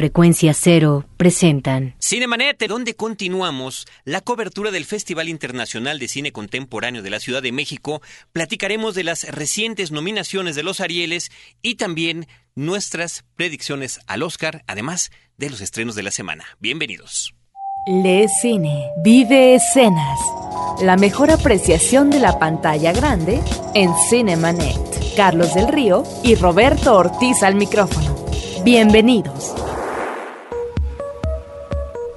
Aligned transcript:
Frecuencia 0.00 0.54
Cero 0.54 1.04
presentan 1.18 1.94
Cinemanet, 2.00 2.66
donde 2.66 2.96
continuamos 2.96 3.86
la 4.06 4.22
cobertura 4.22 4.70
del 4.70 4.86
Festival 4.86 5.28
Internacional 5.28 5.98
de 5.98 6.08
Cine 6.08 6.32
Contemporáneo 6.32 7.02
de 7.02 7.10
la 7.10 7.20
Ciudad 7.20 7.42
de 7.42 7.52
México. 7.52 8.00
Platicaremos 8.32 8.94
de 8.94 9.04
las 9.04 9.24
recientes 9.24 9.92
nominaciones 9.92 10.56
de 10.56 10.62
los 10.62 10.80
Arieles 10.80 11.30
y 11.60 11.74
también 11.74 12.28
nuestras 12.54 13.26
predicciones 13.36 14.00
al 14.06 14.22
Oscar, 14.22 14.64
además 14.66 15.10
de 15.36 15.50
los 15.50 15.60
estrenos 15.60 15.96
de 15.96 16.02
la 16.04 16.12
semana. 16.12 16.46
Bienvenidos. 16.60 17.34
Lee 17.86 18.26
cine, 18.40 18.86
vive 19.04 19.56
escenas. 19.56 20.18
La 20.80 20.96
mejor 20.96 21.30
apreciación 21.30 22.08
de 22.08 22.20
la 22.20 22.38
pantalla 22.38 22.94
grande 22.94 23.42
en 23.74 23.92
Cinemanet. 24.08 24.78
Carlos 25.14 25.52
del 25.52 25.68
Río 25.68 26.04
y 26.24 26.36
Roberto 26.36 26.96
Ortiz 26.96 27.42
al 27.42 27.54
micrófono. 27.54 28.16
Bienvenidos. 28.64 29.52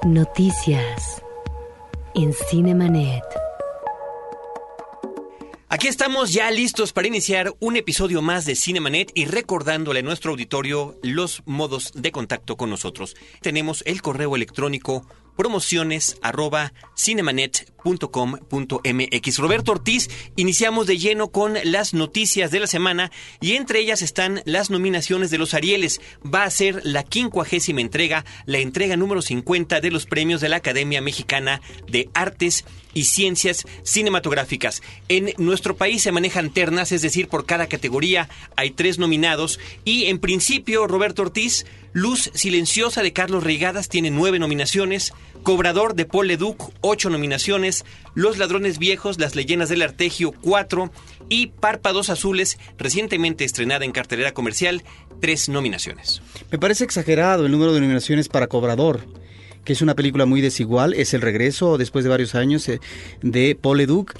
Noticias 0.05 1.23
en 2.13 2.33
Cinemanet. 2.33 3.23
Aquí 5.69 5.87
estamos 5.87 6.33
ya 6.33 6.51
listos 6.51 6.91
para 6.91 7.07
iniciar 7.07 7.53
un 7.61 7.77
episodio 7.77 8.21
más 8.21 8.45
de 8.45 8.55
Cinemanet 8.55 9.11
y 9.15 9.25
recordándole 9.25 10.01
a 10.01 10.03
nuestro 10.03 10.31
auditorio 10.31 10.99
los 11.03 11.41
modos 11.45 11.93
de 11.95 12.11
contacto 12.11 12.57
con 12.57 12.69
nosotros. 12.69 13.15
Tenemos 13.41 13.81
el 13.85 14.01
correo 14.01 14.35
electrónico 14.35 15.07
promociones 15.35 16.17
arroba 16.21 16.73
cinemanet.com.mx. 16.95 19.37
Roberto 19.37 19.71
Ortiz, 19.71 20.09
iniciamos 20.35 20.85
de 20.87 20.97
lleno 20.97 21.29
con 21.29 21.57
las 21.63 21.93
noticias 21.93 22.51
de 22.51 22.59
la 22.59 22.67
semana 22.67 23.11
y 23.41 23.53
entre 23.53 23.79
ellas 23.79 24.01
están 24.01 24.41
las 24.45 24.69
nominaciones 24.69 25.31
de 25.31 25.37
los 25.37 25.53
Arieles. 25.53 26.01
Va 26.23 26.43
a 26.43 26.49
ser 26.49 26.81
la 26.83 27.03
quincuagésima 27.03 27.79
entrega, 27.81 28.25
la 28.45 28.59
entrega 28.59 28.97
número 28.97 29.21
50 29.21 29.81
de 29.81 29.91
los 29.91 30.05
premios 30.05 30.41
de 30.41 30.49
la 30.49 30.57
Academia 30.57 31.01
Mexicana 31.01 31.61
de 31.87 32.09
Artes 32.13 32.65
y 32.93 33.05
Ciencias 33.05 33.65
Cinematográficas. 33.83 34.81
En 35.09 35.33
nuestro 35.37 35.75
país 35.75 36.03
se 36.03 36.11
manejan 36.11 36.53
ternas, 36.53 36.91
es 36.91 37.01
decir, 37.01 37.27
por 37.27 37.45
cada 37.45 37.67
categoría 37.67 38.29
hay 38.55 38.71
tres 38.71 38.99
nominados 38.99 39.59
y 39.83 40.05
en 40.05 40.19
principio 40.19 40.87
Roberto 40.87 41.23
Ortiz, 41.23 41.65
Luz 41.93 42.31
Silenciosa 42.33 43.03
de 43.03 43.13
Carlos 43.13 43.43
Reigadas 43.43 43.87
tiene 43.87 44.09
nueve 44.09 44.39
nominaciones, 44.39 45.13
Cobrador 45.43 45.93
de 45.93 46.05
Paul 46.05 46.27
Leduc, 46.27 46.71
ocho 46.81 47.11
nominaciones, 47.11 47.85
Los 48.15 48.39
Ladrones 48.39 48.79
Viejos, 48.79 49.19
Las 49.19 49.35
Leyendas 49.35 49.69
del 49.69 49.83
Artegio, 49.83 50.31
cuatro, 50.31 50.91
y 51.29 51.47
Párpados 51.47 52.09
Azules, 52.09 52.57
recientemente 52.77 53.45
estrenada 53.45 53.85
en 53.85 53.91
cartelera 53.91 54.33
comercial, 54.33 54.83
tres 55.21 55.49
nominaciones. 55.49 56.21
Me 56.51 56.57
parece 56.57 56.83
exagerado 56.83 57.45
el 57.45 57.51
número 57.51 57.73
de 57.73 57.81
nominaciones 57.81 58.27
para 58.27 58.47
Cobrador 58.47 59.01
que 59.63 59.71
es 59.71 59.81
una 59.81 59.95
película 59.95 60.25
muy 60.25 60.41
desigual, 60.41 60.93
es 60.93 61.13
el 61.13 61.21
regreso 61.21 61.77
después 61.77 62.03
de 62.03 62.09
varios 62.09 62.35
años 62.35 62.67
eh, 62.67 62.81
de 63.21 63.55
Paul 63.55 63.77
Leduc. 63.77 64.13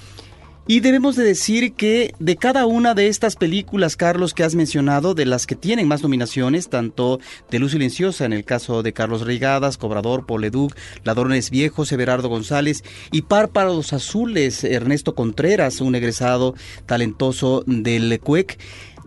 Y 0.66 0.80
debemos 0.80 1.18
de 1.18 1.26
decir 1.26 1.74
que 1.74 2.14
de 2.20 2.38
cada 2.38 2.66
una 2.66 2.94
de 2.94 3.10
estas 3.10 3.36
películas, 3.36 3.98
Carlos, 3.98 4.34
que 4.34 4.46
has 4.46 4.56
mencionado, 4.56 5.14
de 5.14 5.26
las 5.26 5.46
que 5.46 5.58
tienen 5.58 5.90
más 5.90 6.04
nominaciones, 6.04 6.70
tanto 6.70 7.20
de 7.52 7.60
Luz 7.60 7.74
Silenciosa, 7.74 8.24
en 8.24 8.32
el 8.32 8.46
caso 8.46 8.82
de 8.82 8.94
Carlos 8.94 9.26
Reigadas, 9.26 9.78
Cobrador, 9.78 10.26
Poleduc, 10.26 10.74
Ladrones 11.04 11.50
Viejos, 11.50 11.92
Everardo 11.92 12.30
González, 12.30 12.86
y 13.12 13.24
Párpados 13.24 13.92
Azules, 13.92 14.64
Ernesto 14.64 15.16
Contreras, 15.16 15.82
un 15.82 15.96
egresado 15.96 16.56
talentoso 16.86 17.66
del 17.68 18.18
CUEC, 18.22 18.58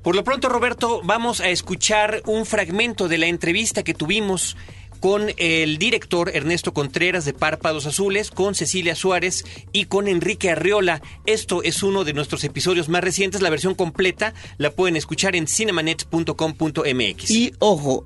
Por 0.02 0.14
lo 0.14 0.22
pronto, 0.22 0.48
Roberto, 0.48 1.00
vamos 1.02 1.40
a 1.40 1.48
escuchar 1.48 2.22
un 2.26 2.46
fragmento 2.46 3.08
de 3.08 3.18
la 3.18 3.26
entrevista 3.26 3.82
que 3.82 3.92
tuvimos 3.92 4.56
con 4.96 5.26
el 5.36 5.78
director 5.78 6.30
Ernesto 6.34 6.72
Contreras 6.72 7.24
de 7.24 7.32
Párpados 7.32 7.86
Azules, 7.86 8.30
con 8.30 8.54
Cecilia 8.54 8.94
Suárez 8.94 9.44
y 9.72 9.84
con 9.84 10.08
Enrique 10.08 10.50
Arriola. 10.50 11.02
Esto 11.26 11.62
es 11.62 11.82
uno 11.82 12.04
de 12.04 12.12
nuestros 12.12 12.44
episodios 12.44 12.88
más 12.88 13.02
recientes. 13.02 13.42
La 13.42 13.50
versión 13.50 13.74
completa 13.74 14.34
la 14.58 14.70
pueden 14.70 14.96
escuchar 14.96 15.36
en 15.36 15.46
cinemanet.com.mx. 15.46 17.30
Y 17.30 17.52
ojo, 17.58 18.04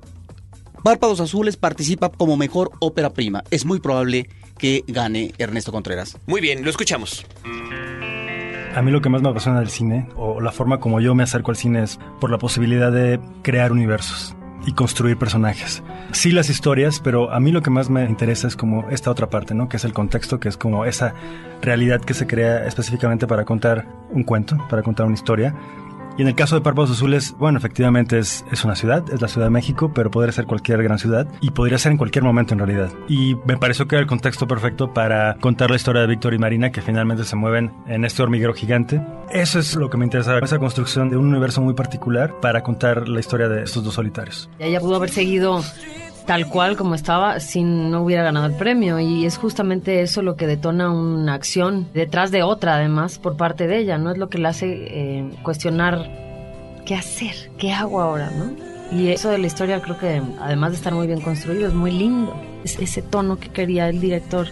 Párpados 0.83 1.19
Azules 1.19 1.57
participa 1.57 2.09
como 2.09 2.37
mejor 2.37 2.71
ópera 2.79 3.11
prima. 3.11 3.43
Es 3.51 3.65
muy 3.65 3.79
probable 3.79 4.29
que 4.57 4.83
gane 4.87 5.33
Ernesto 5.37 5.71
Contreras. 5.71 6.17
Muy 6.27 6.41
bien, 6.41 6.63
lo 6.63 6.69
escuchamos. 6.69 7.25
A 8.75 8.81
mí 8.81 8.91
lo 8.91 9.01
que 9.01 9.09
más 9.09 9.21
me 9.21 9.29
apasiona 9.29 9.59
del 9.59 9.69
cine, 9.69 10.07
o 10.15 10.39
la 10.39 10.51
forma 10.51 10.79
como 10.79 11.01
yo 11.01 11.13
me 11.13 11.23
acerco 11.23 11.51
al 11.51 11.57
cine, 11.57 11.83
es 11.83 11.99
por 12.19 12.31
la 12.31 12.37
posibilidad 12.37 12.91
de 12.91 13.19
crear 13.43 13.71
universos 13.71 14.35
y 14.65 14.73
construir 14.73 15.17
personajes. 15.17 15.83
Sí 16.11 16.31
las 16.31 16.49
historias, 16.49 16.99
pero 16.99 17.31
a 17.31 17.39
mí 17.39 17.51
lo 17.51 17.61
que 17.61 17.69
más 17.69 17.89
me 17.89 18.05
interesa 18.05 18.47
es 18.47 18.55
como 18.55 18.89
esta 18.89 19.09
otra 19.09 19.29
parte, 19.29 19.53
¿no? 19.53 19.69
Que 19.69 19.77
es 19.77 19.85
el 19.85 19.93
contexto, 19.93 20.39
que 20.39 20.49
es 20.49 20.57
como 20.57 20.85
esa 20.85 21.13
realidad 21.61 22.01
que 22.01 22.13
se 22.13 22.27
crea 22.27 22.65
específicamente 22.65 23.27
para 23.27 23.45
contar 23.45 23.87
un 24.11 24.23
cuento, 24.23 24.57
para 24.69 24.83
contar 24.83 25.05
una 25.05 25.15
historia. 25.15 25.55
Y 26.17 26.21
en 26.23 26.27
el 26.27 26.35
caso 26.35 26.55
de 26.55 26.61
Párpados 26.61 26.91
Azules, 26.91 27.35
bueno, 27.39 27.57
efectivamente 27.57 28.19
es, 28.19 28.45
es 28.51 28.65
una 28.65 28.75
ciudad, 28.75 29.03
es 29.11 29.21
la 29.21 29.27
Ciudad 29.27 29.47
de 29.47 29.51
México, 29.51 29.91
pero 29.93 30.11
podría 30.11 30.31
ser 30.31 30.45
cualquier 30.45 30.83
gran 30.83 30.99
ciudad 30.99 31.27
y 31.39 31.51
podría 31.51 31.77
ser 31.77 31.93
en 31.93 31.97
cualquier 31.97 32.23
momento 32.23 32.53
en 32.53 32.59
realidad. 32.59 32.91
Y 33.07 33.35
me 33.45 33.57
pareció 33.57 33.87
que 33.87 33.95
era 33.95 34.01
el 34.01 34.07
contexto 34.07 34.47
perfecto 34.47 34.93
para 34.93 35.35
contar 35.39 35.69
la 35.69 35.77
historia 35.77 36.01
de 36.01 36.07
Víctor 36.07 36.33
y 36.33 36.37
Marina, 36.37 36.71
que 36.71 36.81
finalmente 36.81 37.23
se 37.23 37.35
mueven 37.35 37.71
en 37.87 38.05
este 38.05 38.21
hormiguero 38.21 38.53
gigante. 38.53 39.01
Eso 39.31 39.59
es 39.59 39.75
lo 39.75 39.89
que 39.89 39.97
me 39.97 40.05
interesa, 40.05 40.37
esa 40.39 40.59
construcción 40.59 41.09
de 41.09 41.17
un 41.17 41.27
universo 41.27 41.61
muy 41.61 41.73
particular 41.73 42.39
para 42.41 42.61
contar 42.61 43.07
la 43.07 43.19
historia 43.19 43.47
de 43.47 43.63
estos 43.63 43.83
dos 43.83 43.93
solitarios. 43.93 44.49
Ella 44.59 44.79
pudo 44.79 44.97
haber 44.97 45.09
seguido 45.09 45.63
tal 46.25 46.47
cual 46.47 46.77
como 46.77 46.95
estaba 46.95 47.39
si 47.39 47.63
no 47.63 48.03
hubiera 48.03 48.23
ganado 48.23 48.45
el 48.45 48.53
premio 48.53 48.99
y 48.99 49.25
es 49.25 49.37
justamente 49.37 50.01
eso 50.01 50.21
lo 50.21 50.35
que 50.35 50.47
detona 50.47 50.91
una 50.91 51.33
acción 51.33 51.87
detrás 51.93 52.31
de 52.31 52.43
otra 52.43 52.75
además 52.75 53.19
por 53.19 53.37
parte 53.37 53.67
de 53.67 53.79
ella, 53.79 53.97
¿no? 53.97 54.11
Es 54.11 54.17
lo 54.17 54.29
que 54.29 54.37
le 54.37 54.47
hace 54.47 54.67
eh, 54.69 55.29
cuestionar 55.43 56.09
qué 56.85 56.95
hacer, 56.95 57.51
qué 57.57 57.71
hago 57.71 58.01
ahora, 58.01 58.31
¿no? 58.31 58.71
Y 58.97 59.09
eso 59.09 59.29
de 59.29 59.37
la 59.37 59.47
historia 59.47 59.81
creo 59.81 59.97
que 59.97 60.21
además 60.41 60.71
de 60.71 60.77
estar 60.77 60.93
muy 60.93 61.07
bien 61.07 61.21
construido 61.21 61.67
es 61.67 61.73
muy 61.73 61.91
lindo. 61.91 62.35
Es 62.63 62.77
ese 62.77 63.01
tono 63.01 63.39
que 63.39 63.49
quería 63.49 63.87
el 63.87 64.01
director 64.01 64.47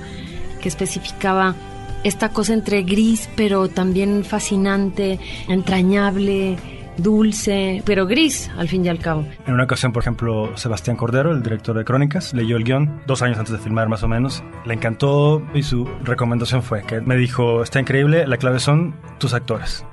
que 0.62 0.70
especificaba 0.70 1.56
esta 2.04 2.30
cosa 2.30 2.54
entre 2.54 2.84
gris 2.84 3.30
pero 3.36 3.68
también 3.68 4.24
fascinante, 4.24 5.20
entrañable, 5.50 6.58
dulce, 7.00 7.84
pero 7.86 8.06
gris 8.06 8.50
al 8.57 8.68
fin 8.68 8.86
y 8.86 8.90
al 8.90 9.00
cabo. 9.00 9.25
En 9.48 9.54
una 9.54 9.63
ocasión, 9.63 9.92
por 9.92 10.04
ejemplo, 10.04 10.56
Sebastián 10.57 10.98
Cordero, 10.98 11.31
el 11.31 11.44
director 11.44 11.78
de 11.78 11.86
Crónicas, 11.86 12.34
leyó 12.34 12.57
el 12.57 12.63
guion 12.63 13.01
dos 13.07 13.22
años 13.22 13.38
antes 13.38 13.54
de 13.54 13.60
filmar 13.60 13.90
más 13.90 14.04
o 14.04 14.07
menos. 14.07 14.44
Le 14.66 14.74
encantó 14.74 15.42
y 15.54 15.63
su 15.63 15.86
recomendación 16.04 16.63
fue 16.63 16.84
que 16.84 17.01
me 17.01 17.16
dijo, 17.16 17.63
está 17.63 17.80
increíble, 17.80 18.28
la 18.28 18.38
clave 18.38 18.60
son 18.60 18.96
tus 19.19 19.34
actores. 19.34 19.86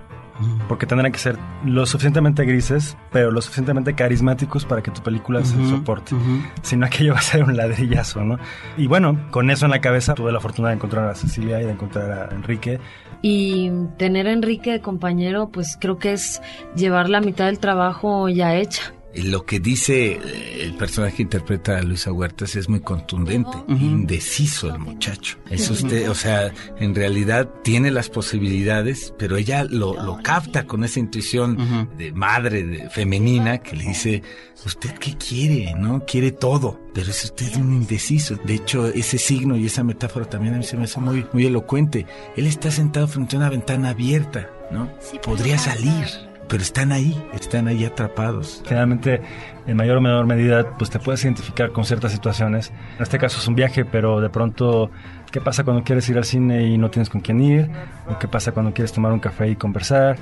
Porque 0.69 0.87
tendrán 0.87 1.13
que 1.13 1.19
ser 1.19 1.39
lo 1.65 1.87
suficientemente 1.87 2.45
grises, 2.45 2.97
pero 3.13 3.31
lo 3.31 3.41
suficientemente 3.41 3.95
carismáticos 3.95 4.65
para 4.65 4.83
que 4.83 4.91
tu 4.91 5.03
película 5.03 5.45
se 5.45 5.55
soporte. 5.69 6.15
Si 6.63 6.77
no, 6.77 6.87
aquello 6.87 7.13
va 7.13 7.19
a 7.19 7.23
ser 7.23 7.45
un 7.45 7.57
ladrillazo, 7.57 8.25
¿no? 8.25 8.39
Y 8.77 8.87
bueno, 8.87 9.29
con 9.31 9.51
eso 9.51 9.67
en 9.67 9.71
la 9.71 9.81
cabeza, 9.81 10.15
tuve 10.15 10.33
la 10.33 10.41
fortuna 10.41 10.69
de 10.69 10.75
encontrar 10.75 11.09
a 11.09 11.15
Cecilia 11.15 11.61
y 11.61 11.65
de 11.65 11.73
encontrar 11.73 12.11
a 12.11 12.35
Enrique. 12.35 12.81
Y 13.23 13.71
tener 13.99 14.27
a 14.27 14.33
Enrique 14.33 14.73
de 14.73 14.81
compañero, 14.81 15.49
pues 15.49 15.77
creo 15.81 15.99
que 15.99 16.13
es 16.13 16.43
llevar 16.75 17.09
la 17.09 17.21
mitad 17.21 17.47
del 17.47 17.59
trabajo 17.59 18.29
ya 18.29 18.55
hecha 18.57 18.96
lo 19.15 19.47
que 19.47 19.61
dice 19.61 20.13
eh, 20.13 20.63
el 20.63 20.75
personaje 20.75 21.17
que 21.17 21.23
interpreta 21.23 21.79
a 21.79 21.83
Luisa 21.83 22.13
Huertas 22.13 22.57
es 22.57 22.69
muy 22.69 22.81
contundente, 22.81 23.57
indeciso 23.69 24.69
el 24.69 24.79
muchacho. 24.79 25.39
Es 25.51 25.71
usted, 25.71 26.11
o 26.11 26.15
sea, 26.15 26.53
en 26.79 26.95
realidad 26.95 27.49
tiene 27.63 27.91
las 27.91 28.11
posibilidades, 28.11 29.15
pero 29.19 29.37
ella 29.37 29.65
lo, 29.65 30.19
capta 30.23 30.67
con 30.67 30.85
esa 30.85 31.01
intuición 31.01 31.89
de 31.97 32.13
madre 32.13 32.65
de, 32.65 32.91
femenina 32.91 33.59
que 33.59 33.77
le 33.77 33.85
dice, 33.85 34.23
¿usted 34.65 34.93
qué 34.99 35.17
quiere? 35.17 35.75
¿No? 35.75 36.05
Quiere 36.05 36.33
todo, 36.33 36.81
pero 36.93 37.11
es 37.11 37.25
usted 37.25 37.57
un 37.57 37.73
indeciso. 37.73 38.37
De 38.45 38.55
hecho, 38.55 38.89
ese 38.89 39.19
signo 39.19 39.57
y 39.57 39.67
esa 39.67 39.85
metáfora 39.85 40.29
también 40.29 40.55
a 40.55 40.59
mí 40.59 40.65
se 40.65 40.77
me 40.77 40.85
hace 40.85 41.01
muy, 41.01 41.25
muy 41.33 41.47
elocuente. 41.47 42.07
Él 42.37 42.47
está 42.47 42.71
sentado 42.71 43.09
frente 43.09 43.37
a 43.37 43.39
una 43.39 43.51
ventana 43.51 43.91
abierta, 43.91 44.51
¿no? 44.71 44.91
Podría 45.23 45.59
salir 45.59 46.26
pero 46.49 46.63
están 46.63 46.93
ahí, 46.93 47.21
están 47.33 47.69
ahí 47.69 47.85
atrapados. 47.85 48.63
Generalmente, 48.67 49.21
en 49.67 49.77
mayor 49.77 49.99
o 49.99 50.01
menor 50.01 50.27
medida, 50.27 50.77
pues 50.77 50.91
te 50.91 50.99
puedes 50.99 51.25
identificar 51.25 51.73
con 51.73 51.85
ciertas 51.85 52.13
situaciones. 52.13 52.73
En 52.97 53.03
este 53.03 53.19
caso 53.19 53.39
es 53.39 53.49
un 53.49 53.55
viaje, 53.55 53.85
pero 53.85 54.21
de 54.21 54.31
pronto, 54.31 54.91
¿qué 55.31 55.41
pasa 55.41 55.65
cuando 55.65 55.83
quieres 55.83 56.09
ir 56.09 56.17
al 56.17 56.25
cine 56.25 56.67
y 56.67 56.79
no 56.79 56.91
tienes 56.91 57.11
con 57.11 57.21
quién 57.21 57.41
ir? 57.41 57.71
¿O 58.09 58.19
qué 58.19 58.29
pasa 58.29 58.53
cuando 58.53 58.73
quieres 58.73 58.93
tomar 58.93 59.13
un 59.13 59.21
café 59.21 59.49
y 59.49 59.57
conversar? 59.57 60.17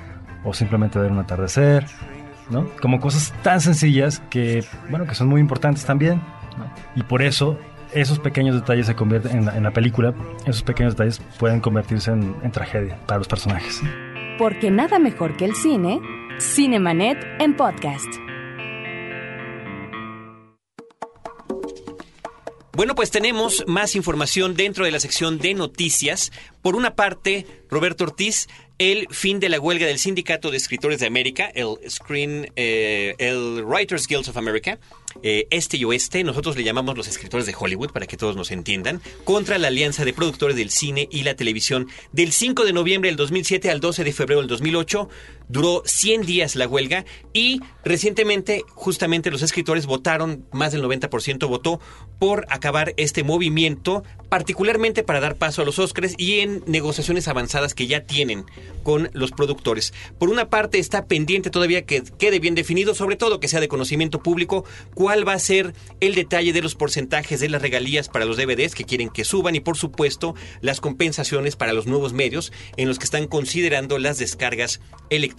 ¿O 0.44 0.54
simplemente 0.54 0.98
ver 0.98 1.12
un 1.12 1.18
atardecer? 1.18 1.86
¿No? 2.50 2.68
Como 2.80 3.00
cosas 3.00 3.32
tan 3.42 3.60
sencillas 3.60 4.22
que, 4.30 4.64
bueno, 4.90 5.06
que 5.06 5.14
son 5.14 5.28
muy 5.28 5.40
importantes 5.40 5.84
también. 5.84 6.20
Y 6.94 7.02
por 7.02 7.22
eso 7.22 7.58
esos 7.92 8.18
pequeños 8.18 8.54
detalles 8.54 8.86
se 8.86 8.94
convierten 8.94 9.48
en 9.48 9.62
la, 9.62 9.70
película, 9.70 10.14
esos 10.46 10.62
pequeños 10.62 10.94
detalles 10.94 11.20
pueden 11.38 11.60
convertirse 11.60 12.10
en 12.10 12.50
tragedia 12.50 12.98
para 13.06 13.18
los 13.18 13.28
personajes. 13.28 13.82
Porque 14.38 14.70
nada 14.70 14.98
mejor 14.98 15.36
que 15.36 15.44
el 15.44 15.54
cine, 15.54 16.00
Cinemanet 16.40 17.16
en 17.38 17.56
podcast. 17.56 18.08
Bueno, 22.72 22.96
pues 22.96 23.12
tenemos 23.12 23.62
más 23.68 23.94
información 23.94 24.56
dentro 24.56 24.84
de 24.84 24.90
la 24.90 24.98
sección 24.98 25.38
de 25.38 25.54
noticias. 25.54 26.32
Por 26.60 26.74
una 26.74 26.96
parte, 26.96 27.46
Roberto 27.70 28.02
Ortiz, 28.02 28.48
el 28.78 29.06
fin 29.10 29.38
de 29.38 29.48
la 29.48 29.60
huelga 29.60 29.86
del 29.86 30.00
Sindicato 30.00 30.50
de 30.50 30.56
Escritores 30.56 30.98
de 30.98 31.06
América, 31.06 31.46
el 31.54 31.76
Screen, 31.88 32.50
eh, 32.56 33.14
el 33.18 33.62
Writers 33.64 34.08
Guild 34.08 34.28
of 34.28 34.36
America, 34.36 34.80
eh, 35.22 35.46
este 35.50 35.76
y 35.76 35.84
oeste, 35.84 36.24
nosotros 36.24 36.56
le 36.56 36.64
llamamos 36.64 36.96
los 36.96 37.06
escritores 37.06 37.46
de 37.46 37.54
Hollywood, 37.56 37.92
para 37.92 38.06
que 38.06 38.16
todos 38.16 38.34
nos 38.34 38.50
entiendan, 38.50 39.00
contra 39.22 39.58
la 39.58 39.68
Alianza 39.68 40.04
de 40.04 40.12
Productores 40.12 40.56
del 40.56 40.70
Cine 40.70 41.08
y 41.10 41.22
la 41.22 41.36
Televisión. 41.36 41.86
Del 42.10 42.32
5 42.32 42.64
de 42.64 42.72
noviembre 42.72 43.10
del 43.10 43.16
2007 43.16 43.70
al 43.70 43.78
12 43.78 44.02
de 44.02 44.12
febrero 44.12 44.40
del 44.40 44.48
2008, 44.48 45.08
duró 45.48 45.82
100 45.84 46.22
días 46.22 46.56
la 46.56 46.66
huelga 46.66 47.04
y 47.32 47.60
recientemente 47.84 48.62
justamente 48.74 49.30
los 49.30 49.42
escritores 49.42 49.86
votaron, 49.86 50.46
más 50.52 50.72
del 50.72 50.82
90% 50.82 51.48
votó 51.48 51.80
por 52.18 52.46
acabar 52.48 52.94
este 52.96 53.24
movimiento, 53.24 54.04
particularmente 54.28 55.02
para 55.02 55.20
dar 55.20 55.36
paso 55.36 55.62
a 55.62 55.64
los 55.64 55.78
Oscars 55.78 56.14
y 56.16 56.40
en 56.40 56.62
negociaciones 56.66 57.28
avanzadas 57.28 57.74
que 57.74 57.86
ya 57.86 58.04
tienen 58.04 58.44
con 58.82 59.10
los 59.12 59.32
productores. 59.32 59.92
Por 60.18 60.30
una 60.30 60.48
parte 60.48 60.78
está 60.78 61.06
pendiente 61.06 61.50
todavía 61.50 61.84
que 61.84 62.02
quede 62.18 62.38
bien 62.38 62.54
definido, 62.54 62.94
sobre 62.94 63.16
todo 63.16 63.40
que 63.40 63.48
sea 63.48 63.60
de 63.60 63.68
conocimiento 63.68 64.22
público, 64.22 64.64
cuál 64.94 65.26
va 65.26 65.34
a 65.34 65.38
ser 65.38 65.74
el 66.00 66.14
detalle 66.14 66.52
de 66.52 66.62
los 66.62 66.74
porcentajes 66.74 67.40
de 67.40 67.48
las 67.48 67.62
regalías 67.62 68.08
para 68.08 68.24
los 68.24 68.36
DVDs 68.36 68.74
que 68.74 68.84
quieren 68.84 69.10
que 69.10 69.24
suban 69.24 69.54
y 69.54 69.60
por 69.60 69.76
supuesto 69.76 70.34
las 70.60 70.80
compensaciones 70.80 71.56
para 71.56 71.72
los 71.72 71.86
nuevos 71.86 72.12
medios 72.12 72.52
en 72.76 72.88
los 72.88 72.98
que 72.98 73.04
están 73.04 73.26
considerando 73.26 73.98
las 73.98 74.18
descargas 74.18 74.80
electrónicas 75.10 75.33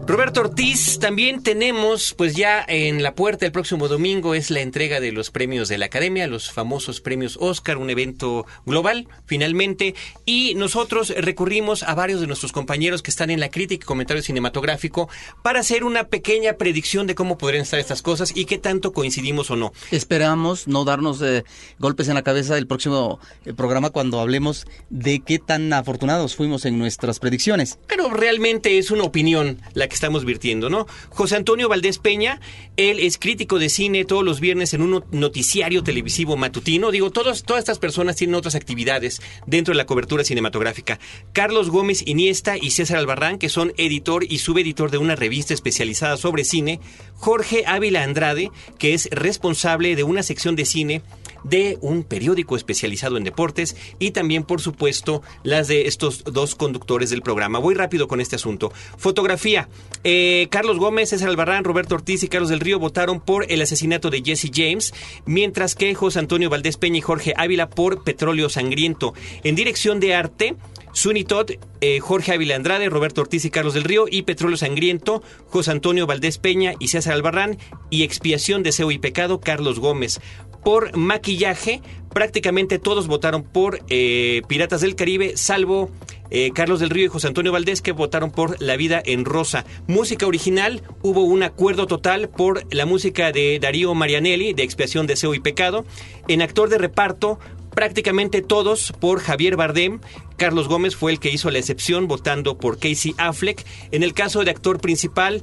Roberto 0.09 0.39
Ortiz, 0.39 0.97
también 0.97 1.43
tenemos, 1.43 2.15
pues 2.15 2.35
ya 2.35 2.65
en 2.67 3.03
la 3.03 3.13
puerta 3.13 3.45
el 3.45 3.51
próximo 3.51 3.87
domingo 3.87 4.33
es 4.33 4.49
la 4.49 4.61
entrega 4.61 4.99
de 4.99 5.11
los 5.11 5.29
premios 5.29 5.69
de 5.69 5.77
la 5.77 5.85
Academia, 5.85 6.25
los 6.25 6.51
famosos 6.51 6.99
premios 6.99 7.37
Oscar, 7.39 7.77
un 7.77 7.91
evento 7.91 8.47
global, 8.65 9.07
finalmente, 9.27 9.93
y 10.25 10.55
nosotros 10.55 11.13
recurrimos 11.15 11.83
a 11.83 11.93
varios 11.93 12.21
de 12.21 12.25
nuestros 12.25 12.51
compañeros 12.51 13.03
que 13.03 13.11
están 13.11 13.29
en 13.29 13.39
la 13.39 13.49
crítica 13.51 13.83
y 13.83 13.85
comentario 13.85 14.23
cinematográfico 14.23 15.09
para 15.43 15.59
hacer 15.59 15.83
una 15.83 16.05
pequeña 16.05 16.53
predicción 16.53 17.05
de 17.05 17.13
cómo 17.13 17.37
podrían 17.37 17.61
estar 17.61 17.79
estas 17.79 18.01
cosas 18.01 18.35
y 18.35 18.45
qué 18.45 18.57
tanto 18.57 18.93
coincidimos 18.93 19.51
o 19.51 19.57
no. 19.57 19.73
Esperamos 19.91 20.67
no 20.67 20.85
darnos 20.85 21.21
eh, 21.21 21.43
golpes 21.77 22.07
en 22.07 22.15
la 22.15 22.23
cabeza 22.23 22.55
del 22.55 22.65
próximo 22.65 23.19
eh, 23.45 23.53
programa 23.53 23.91
cuando 23.91 24.19
hablemos 24.19 24.65
de 24.89 25.19
qué 25.19 25.37
tan 25.37 25.71
afortunados 25.71 26.35
fuimos 26.35 26.65
en 26.65 26.79
nuestras 26.79 27.19
predicciones. 27.19 27.77
Pero 27.85 28.09
realmente 28.09 28.79
es 28.79 28.89
una 28.89 29.03
opinión 29.03 29.61
la 29.75 29.87
que 29.87 29.98
estamos 29.99 30.23
virtiendo, 30.23 30.69
¿no? 30.69 30.87
José 31.09 31.35
Antonio 31.35 31.67
Valdés 31.67 31.99
Peña, 31.99 32.39
él 32.77 32.99
es 32.99 33.17
crítico 33.17 33.59
de 33.59 33.67
cine 33.67 34.05
todos 34.05 34.23
los 34.23 34.39
viernes 34.39 34.73
en 34.73 34.81
un 34.81 35.03
noticiario 35.11 35.83
televisivo 35.83 36.37
matutino. 36.37 36.89
Digo, 36.89 37.11
todas 37.11 37.43
estas 37.45 37.79
personas 37.79 38.15
tienen 38.15 38.35
otras 38.35 38.55
actividades 38.55 39.21
dentro 39.45 39.73
de 39.73 39.77
la 39.77 39.85
cobertura 39.85 40.23
cinematográfica. 40.23 40.99
Carlos 41.33 41.69
Gómez 41.69 42.01
Iniesta 42.07 42.57
y 42.57 42.71
César 42.71 42.97
Albarrán, 42.97 43.37
que 43.37 43.49
son 43.49 43.73
editor 43.75 44.23
y 44.23 44.37
subeditor 44.37 44.89
de 44.89 44.99
una 44.99 45.17
revista 45.17 45.53
especializada 45.53 46.15
sobre 46.15 46.45
cine. 46.45 46.79
Jorge 47.15 47.65
Ávila 47.67 48.03
Andrade, 48.03 48.51
que 48.77 48.93
es 48.93 49.09
responsable 49.11 49.97
de 49.97 50.03
una 50.03 50.23
sección 50.23 50.55
de 50.55 50.65
cine 50.65 51.01
de 51.43 51.77
un 51.81 52.03
periódico 52.03 52.55
especializado 52.55 53.17
en 53.17 53.23
deportes 53.23 53.75
y 53.99 54.11
también, 54.11 54.43
por 54.43 54.61
supuesto, 54.61 55.21
las 55.43 55.67
de 55.67 55.87
estos 55.87 56.23
dos 56.23 56.55
conductores 56.55 57.09
del 57.09 57.21
programa. 57.21 57.59
Voy 57.59 57.75
rápido 57.75 58.07
con 58.07 58.21
este 58.21 58.35
asunto. 58.35 58.71
Fotografía. 58.97 59.69
Eh, 60.03 60.47
Carlos 60.49 60.77
Gómez, 60.77 61.09
César 61.09 61.29
Albarrán, 61.29 61.63
Roberto 61.63 61.95
Ortiz 61.95 62.23
y 62.23 62.27
Carlos 62.27 62.49
del 62.49 62.59
Río 62.59 62.79
votaron 62.79 63.19
por 63.19 63.45
el 63.51 63.61
asesinato 63.61 64.09
de 64.09 64.21
Jesse 64.23 64.51
James, 64.53 64.93
mientras 65.25 65.75
que 65.75 65.93
José 65.93 66.19
Antonio 66.19 66.49
Valdés 66.49 66.77
Peña 66.77 66.97
y 66.97 67.01
Jorge 67.01 67.33
Ávila 67.35 67.69
por 67.69 68.03
Petróleo 68.03 68.49
Sangriento. 68.49 69.13
En 69.43 69.55
dirección 69.55 69.99
de 69.99 70.15
arte, 70.15 70.55
Sunitot, 70.93 71.51
eh, 71.81 71.99
Jorge 71.99 72.33
Ávila 72.33 72.55
Andrade, 72.55 72.89
Roberto 72.89 73.21
Ortiz 73.21 73.45
y 73.45 73.49
Carlos 73.49 73.73
del 73.73 73.83
Río, 73.83 74.05
y 74.09 74.23
Petróleo 74.23 74.57
Sangriento, 74.57 75.21
José 75.47 75.71
Antonio 75.71 76.07
Valdés 76.07 76.37
Peña 76.37 76.73
y 76.79 76.87
César 76.87 77.13
Albarrán, 77.13 77.57
y 77.89 78.03
Expiación, 78.03 78.63
Deseo 78.63 78.91
y 78.91 78.97
Pecado, 78.97 79.39
Carlos 79.39 79.79
Gómez 79.79 80.19
por 80.63 80.95
maquillaje. 80.95 81.81
Prácticamente 82.13 82.79
todos 82.79 83.07
votaron 83.07 83.43
por 83.43 83.79
eh, 83.89 84.41
Piratas 84.47 84.81
del 84.81 84.95
Caribe, 84.95 85.37
salvo 85.37 85.91
eh, 86.31 86.51
Carlos 86.53 86.79
del 86.79 86.89
Río 86.89 87.05
y 87.05 87.09
José 87.09 87.27
Antonio 87.27 87.51
Valdés, 87.51 87.81
que 87.81 87.91
votaron 87.91 88.31
por 88.31 88.61
La 88.61 88.77
Vida 88.77 89.01
en 89.03 89.25
Rosa. 89.25 89.65
Música 89.87 90.27
original, 90.27 90.81
hubo 91.01 91.23
un 91.23 91.43
acuerdo 91.43 91.87
total 91.87 92.29
por 92.29 92.63
la 92.73 92.85
música 92.85 93.31
de 93.31 93.59
Darío 93.59 93.93
Marianelli, 93.93 94.53
de 94.53 94.63
Expiación, 94.63 95.07
Deseo 95.07 95.33
y 95.33 95.39
Pecado. 95.39 95.85
En 96.27 96.41
actor 96.41 96.69
de 96.69 96.77
reparto, 96.77 97.39
prácticamente 97.73 98.41
todos 98.41 98.93
por 98.99 99.19
Javier 99.19 99.55
Bardem. 99.55 99.99
Carlos 100.37 100.67
Gómez 100.67 100.95
fue 100.95 101.11
el 101.11 101.19
que 101.19 101.31
hizo 101.31 101.49
la 101.49 101.59
excepción, 101.59 102.07
votando 102.07 102.57
por 102.57 102.77
Casey 102.77 103.15
Affleck. 103.17 103.65
En 103.91 104.03
el 104.03 104.13
caso 104.13 104.43
de 104.43 104.51
actor 104.51 104.79
principal, 104.79 105.41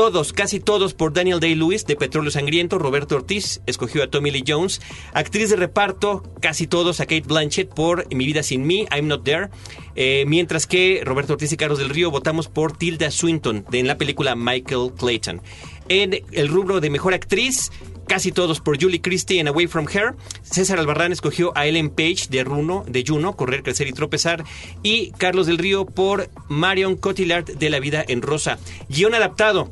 Todos, 0.00 0.32
casi 0.32 0.60
todos 0.60 0.94
por 0.94 1.12
Daniel 1.12 1.40
Day-Lewis 1.40 1.84
de 1.84 1.94
Petróleo 1.94 2.30
Sangriento. 2.30 2.78
Roberto 2.78 3.16
Ortiz 3.16 3.60
escogió 3.66 4.02
a 4.02 4.06
Tommy 4.06 4.30
Lee 4.30 4.44
Jones. 4.48 4.80
Actriz 5.12 5.50
de 5.50 5.56
reparto, 5.56 6.22
casi 6.40 6.66
todos 6.66 7.00
a 7.00 7.04
Kate 7.04 7.26
Blanchett 7.26 7.68
por 7.68 8.06
Mi 8.14 8.24
vida 8.24 8.42
sin 8.42 8.66
mí, 8.66 8.86
I'm 8.90 9.08
Not 9.08 9.24
There. 9.24 9.50
Eh, 9.96 10.24
mientras 10.26 10.66
que 10.66 11.02
Roberto 11.04 11.34
Ortiz 11.34 11.52
y 11.52 11.58
Carlos 11.58 11.78
del 11.78 11.90
Río 11.90 12.10
votamos 12.10 12.48
por 12.48 12.74
Tilda 12.78 13.10
Swinton 13.10 13.66
de, 13.68 13.78
en 13.78 13.88
la 13.88 13.98
película 13.98 14.34
Michael 14.34 14.92
Clayton. 14.98 15.42
En 15.90 16.24
el 16.32 16.48
rubro 16.48 16.80
de 16.80 16.88
mejor 16.88 17.12
actriz, 17.12 17.70
casi 18.08 18.32
todos 18.32 18.60
por 18.60 18.82
Julie 18.82 19.02
Christie 19.02 19.38
en 19.38 19.48
Away 19.48 19.66
From 19.66 19.86
Her. 19.86 20.14
César 20.40 20.78
Albarrán 20.78 21.12
escogió 21.12 21.52
a 21.54 21.66
Ellen 21.66 21.90
Page 21.90 22.28
de 22.30 22.42
Runo, 22.42 22.86
de 22.88 23.04
Juno, 23.06 23.36
Correr, 23.36 23.62
Crecer 23.62 23.86
y 23.86 23.92
Tropezar. 23.92 24.44
Y 24.82 25.10
Carlos 25.18 25.46
del 25.46 25.58
Río 25.58 25.84
por 25.84 26.30
Marion 26.48 26.96
Cotillard 26.96 27.44
de 27.44 27.68
La 27.68 27.80
Vida 27.80 28.02
en 28.08 28.22
Rosa. 28.22 28.58
Guión 28.88 29.14
adaptado. 29.14 29.70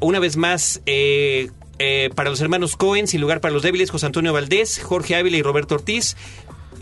Una 0.00 0.18
vez 0.18 0.36
más, 0.36 0.80
eh, 0.86 1.50
eh, 1.78 2.10
para 2.14 2.30
los 2.30 2.40
hermanos 2.40 2.76
Cohen, 2.76 3.06
Sin 3.06 3.20
lugar 3.20 3.40
para 3.40 3.52
los 3.52 3.62
débiles, 3.62 3.90
José 3.90 4.06
Antonio 4.06 4.32
Valdés, 4.32 4.80
Jorge 4.82 5.14
Ávila 5.14 5.36
y 5.36 5.42
Roberto 5.42 5.74
Ortiz. 5.74 6.16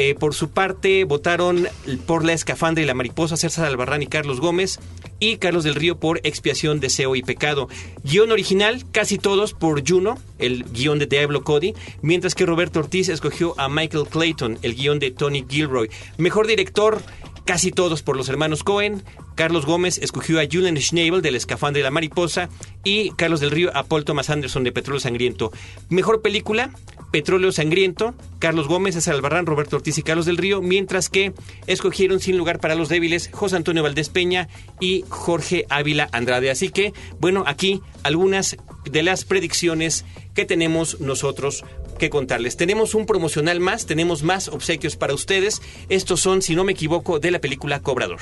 Eh, 0.00 0.14
por 0.14 0.32
su 0.32 0.50
parte, 0.50 1.02
votaron 1.02 1.66
por 2.06 2.24
La 2.24 2.32
Escafandra 2.32 2.84
y 2.84 2.86
la 2.86 2.94
Mariposa, 2.94 3.36
César 3.36 3.66
Albarrán 3.66 4.02
y 4.02 4.06
Carlos 4.06 4.40
Gómez. 4.40 4.78
Y 5.18 5.38
Carlos 5.38 5.64
del 5.64 5.74
Río 5.74 5.98
por 5.98 6.20
Expiación, 6.22 6.78
Deseo 6.78 7.16
y 7.16 7.22
Pecado. 7.22 7.68
Guión 8.04 8.30
original, 8.30 8.84
casi 8.92 9.18
todos 9.18 9.54
por 9.54 9.82
Juno, 9.84 10.16
el 10.38 10.64
guion 10.72 11.00
de 11.00 11.06
Diablo 11.06 11.42
Cody. 11.42 11.74
Mientras 12.00 12.36
que 12.36 12.46
Roberto 12.46 12.78
Ortiz 12.78 13.08
escogió 13.08 13.58
a 13.58 13.68
Michael 13.68 14.06
Clayton, 14.08 14.60
el 14.62 14.76
guion 14.76 15.00
de 15.00 15.10
Tony 15.10 15.44
Gilroy. 15.48 15.90
Mejor 16.16 16.46
director, 16.46 17.02
casi 17.48 17.72
todos 17.72 18.02
por 18.02 18.14
los 18.14 18.28
hermanos 18.28 18.62
Cohen. 18.62 19.02
Carlos 19.34 19.64
Gómez 19.64 19.96
escogió 20.02 20.38
a 20.38 20.44
Julian 20.44 20.76
Schnabel 20.76 21.22
del 21.22 21.34
Escafandra 21.34 21.80
y 21.80 21.82
la 21.82 21.90
Mariposa 21.90 22.50
y 22.84 23.08
Carlos 23.12 23.40
del 23.40 23.50
Río 23.50 23.74
a 23.74 23.84
Paul 23.84 24.04
Thomas 24.04 24.28
Anderson 24.28 24.64
de 24.64 24.72
Petróleo 24.72 25.00
Sangriento. 25.00 25.50
Mejor 25.88 26.20
película, 26.20 26.70
Petróleo 27.10 27.50
Sangriento, 27.50 28.14
Carlos 28.38 28.68
Gómez, 28.68 28.96
César 28.96 29.14
Albarrán, 29.14 29.46
Roberto 29.46 29.76
Ortiz 29.76 29.96
y 29.96 30.02
Carlos 30.02 30.26
del 30.26 30.36
Río, 30.36 30.60
mientras 30.60 31.08
que 31.08 31.32
escogieron 31.66 32.20
Sin 32.20 32.36
lugar 32.36 32.60
para 32.60 32.74
los 32.74 32.90
débiles 32.90 33.30
José 33.32 33.56
Antonio 33.56 33.82
Valdés 33.82 34.10
Peña 34.10 34.48
y 34.78 35.06
Jorge 35.08 35.64
Ávila 35.70 36.10
Andrade. 36.12 36.50
Así 36.50 36.68
que, 36.68 36.92
bueno, 37.18 37.44
aquí 37.46 37.80
algunas 38.02 38.58
de 38.84 39.02
las 39.02 39.24
predicciones 39.24 40.04
que 40.34 40.44
tenemos 40.44 41.00
nosotros 41.00 41.64
que 41.98 42.10
contarles. 42.10 42.56
Tenemos 42.56 42.94
un 42.94 43.04
promocional 43.04 43.60
más, 43.60 43.86
tenemos 43.86 44.22
más 44.22 44.48
obsequios 44.48 44.96
para 44.96 45.14
ustedes. 45.14 45.60
Estos 45.88 46.20
son, 46.20 46.42
si 46.42 46.54
no 46.54 46.64
me 46.64 46.72
equivoco, 46.72 47.18
de 47.18 47.30
la 47.30 47.40
película 47.40 47.80
Cobrador. 47.80 48.20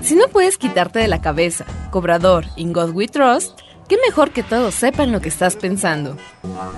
Si 0.00 0.14
no 0.16 0.28
puedes 0.28 0.58
quitarte 0.58 0.98
de 0.98 1.08
la 1.08 1.20
cabeza, 1.20 1.64
Cobrador, 1.90 2.44
In 2.56 2.72
God 2.72 2.90
We 2.90 3.08
Trust, 3.08 3.60
qué 3.88 3.96
mejor 4.06 4.30
que 4.30 4.42
todos 4.42 4.74
sepan 4.74 5.12
lo 5.12 5.20
que 5.20 5.28
estás 5.28 5.56
pensando. 5.56 6.16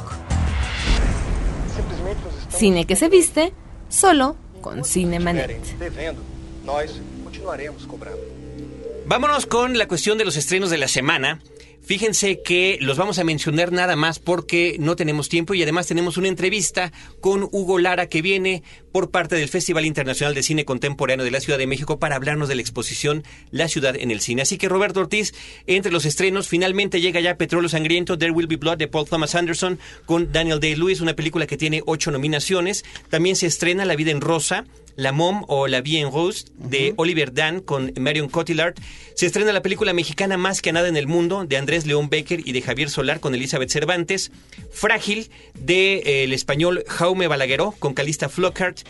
Cine 2.48 2.86
que 2.86 2.96
se 2.96 3.08
viste 3.08 3.52
solo 3.88 4.36
con 4.60 4.84
Cinemanet. 4.84 5.62
Vámonos 9.06 9.46
con 9.46 9.78
la 9.78 9.86
cuestión 9.86 10.18
de 10.18 10.24
los 10.24 10.36
estrenos 10.36 10.70
de 10.70 10.78
la 10.78 10.88
semana. 10.88 11.38
Fíjense 11.86 12.42
que 12.42 12.78
los 12.80 12.98
vamos 12.98 13.20
a 13.20 13.24
mencionar 13.24 13.70
nada 13.70 13.94
más 13.94 14.18
porque 14.18 14.74
no 14.80 14.96
tenemos 14.96 15.28
tiempo 15.28 15.54
y 15.54 15.62
además 15.62 15.86
tenemos 15.86 16.16
una 16.16 16.26
entrevista 16.26 16.92
con 17.20 17.44
Hugo 17.44 17.78
Lara 17.78 18.08
que 18.08 18.22
viene 18.22 18.64
por 18.90 19.12
parte 19.12 19.36
del 19.36 19.48
Festival 19.48 19.86
Internacional 19.86 20.34
de 20.34 20.42
Cine 20.42 20.64
Contemporáneo 20.64 21.24
de 21.24 21.30
la 21.30 21.38
Ciudad 21.38 21.60
de 21.60 21.68
México 21.68 22.00
para 22.00 22.16
hablarnos 22.16 22.48
de 22.48 22.56
la 22.56 22.60
exposición 22.60 23.22
La 23.52 23.68
Ciudad 23.68 23.94
en 23.94 24.10
el 24.10 24.20
Cine. 24.20 24.42
Así 24.42 24.58
que 24.58 24.68
Roberto 24.68 24.98
Ortiz, 24.98 25.32
entre 25.68 25.92
los 25.92 26.06
estrenos, 26.06 26.48
finalmente 26.48 27.00
llega 27.00 27.20
ya 27.20 27.36
Petróleo 27.36 27.68
Sangriento, 27.68 28.18
There 28.18 28.32
Will 28.32 28.48
Be 28.48 28.56
Blood 28.56 28.78
de 28.78 28.88
Paul 28.88 29.08
Thomas 29.08 29.36
Anderson 29.36 29.78
con 30.06 30.32
Daniel 30.32 30.58
Day-Lewis, 30.58 31.00
una 31.00 31.14
película 31.14 31.46
que 31.46 31.56
tiene 31.56 31.84
ocho 31.86 32.10
nominaciones. 32.10 32.84
También 33.10 33.36
se 33.36 33.46
estrena 33.46 33.84
La 33.84 33.94
Vida 33.94 34.10
en 34.10 34.20
Rosa, 34.20 34.64
la 34.96 35.12
Mom 35.12 35.44
o 35.48 35.68
La 35.68 35.80
Vie 35.80 36.00
en 36.00 36.10
Rose 36.10 36.46
de 36.56 36.94
Oliver 36.96 37.32
Dan 37.32 37.60
con 37.60 37.92
Marion 37.98 38.28
Cotillard. 38.28 38.74
Se 39.14 39.26
estrena 39.26 39.52
la 39.52 39.62
película 39.62 39.92
mexicana 39.92 40.36
Más 40.36 40.62
que 40.62 40.72
nada 40.72 40.88
en 40.88 40.96
el 40.96 41.06
mundo 41.06 41.44
de 41.44 41.56
Andrés 41.56 41.86
León 41.86 42.08
Becker 42.08 42.46
y 42.46 42.52
de 42.52 42.62
Javier 42.62 42.90
Solar 42.90 43.20
con 43.20 43.34
Elizabeth 43.34 43.70
Cervantes. 43.70 44.32
Frágil 44.70 45.30
de 45.54 45.98
eh, 45.98 46.24
el 46.24 46.32
español 46.32 46.84
Jaume 46.88 47.28
Balagueró 47.28 47.72
con 47.78 47.94
Calista 47.94 48.28
Flockhart 48.28 48.80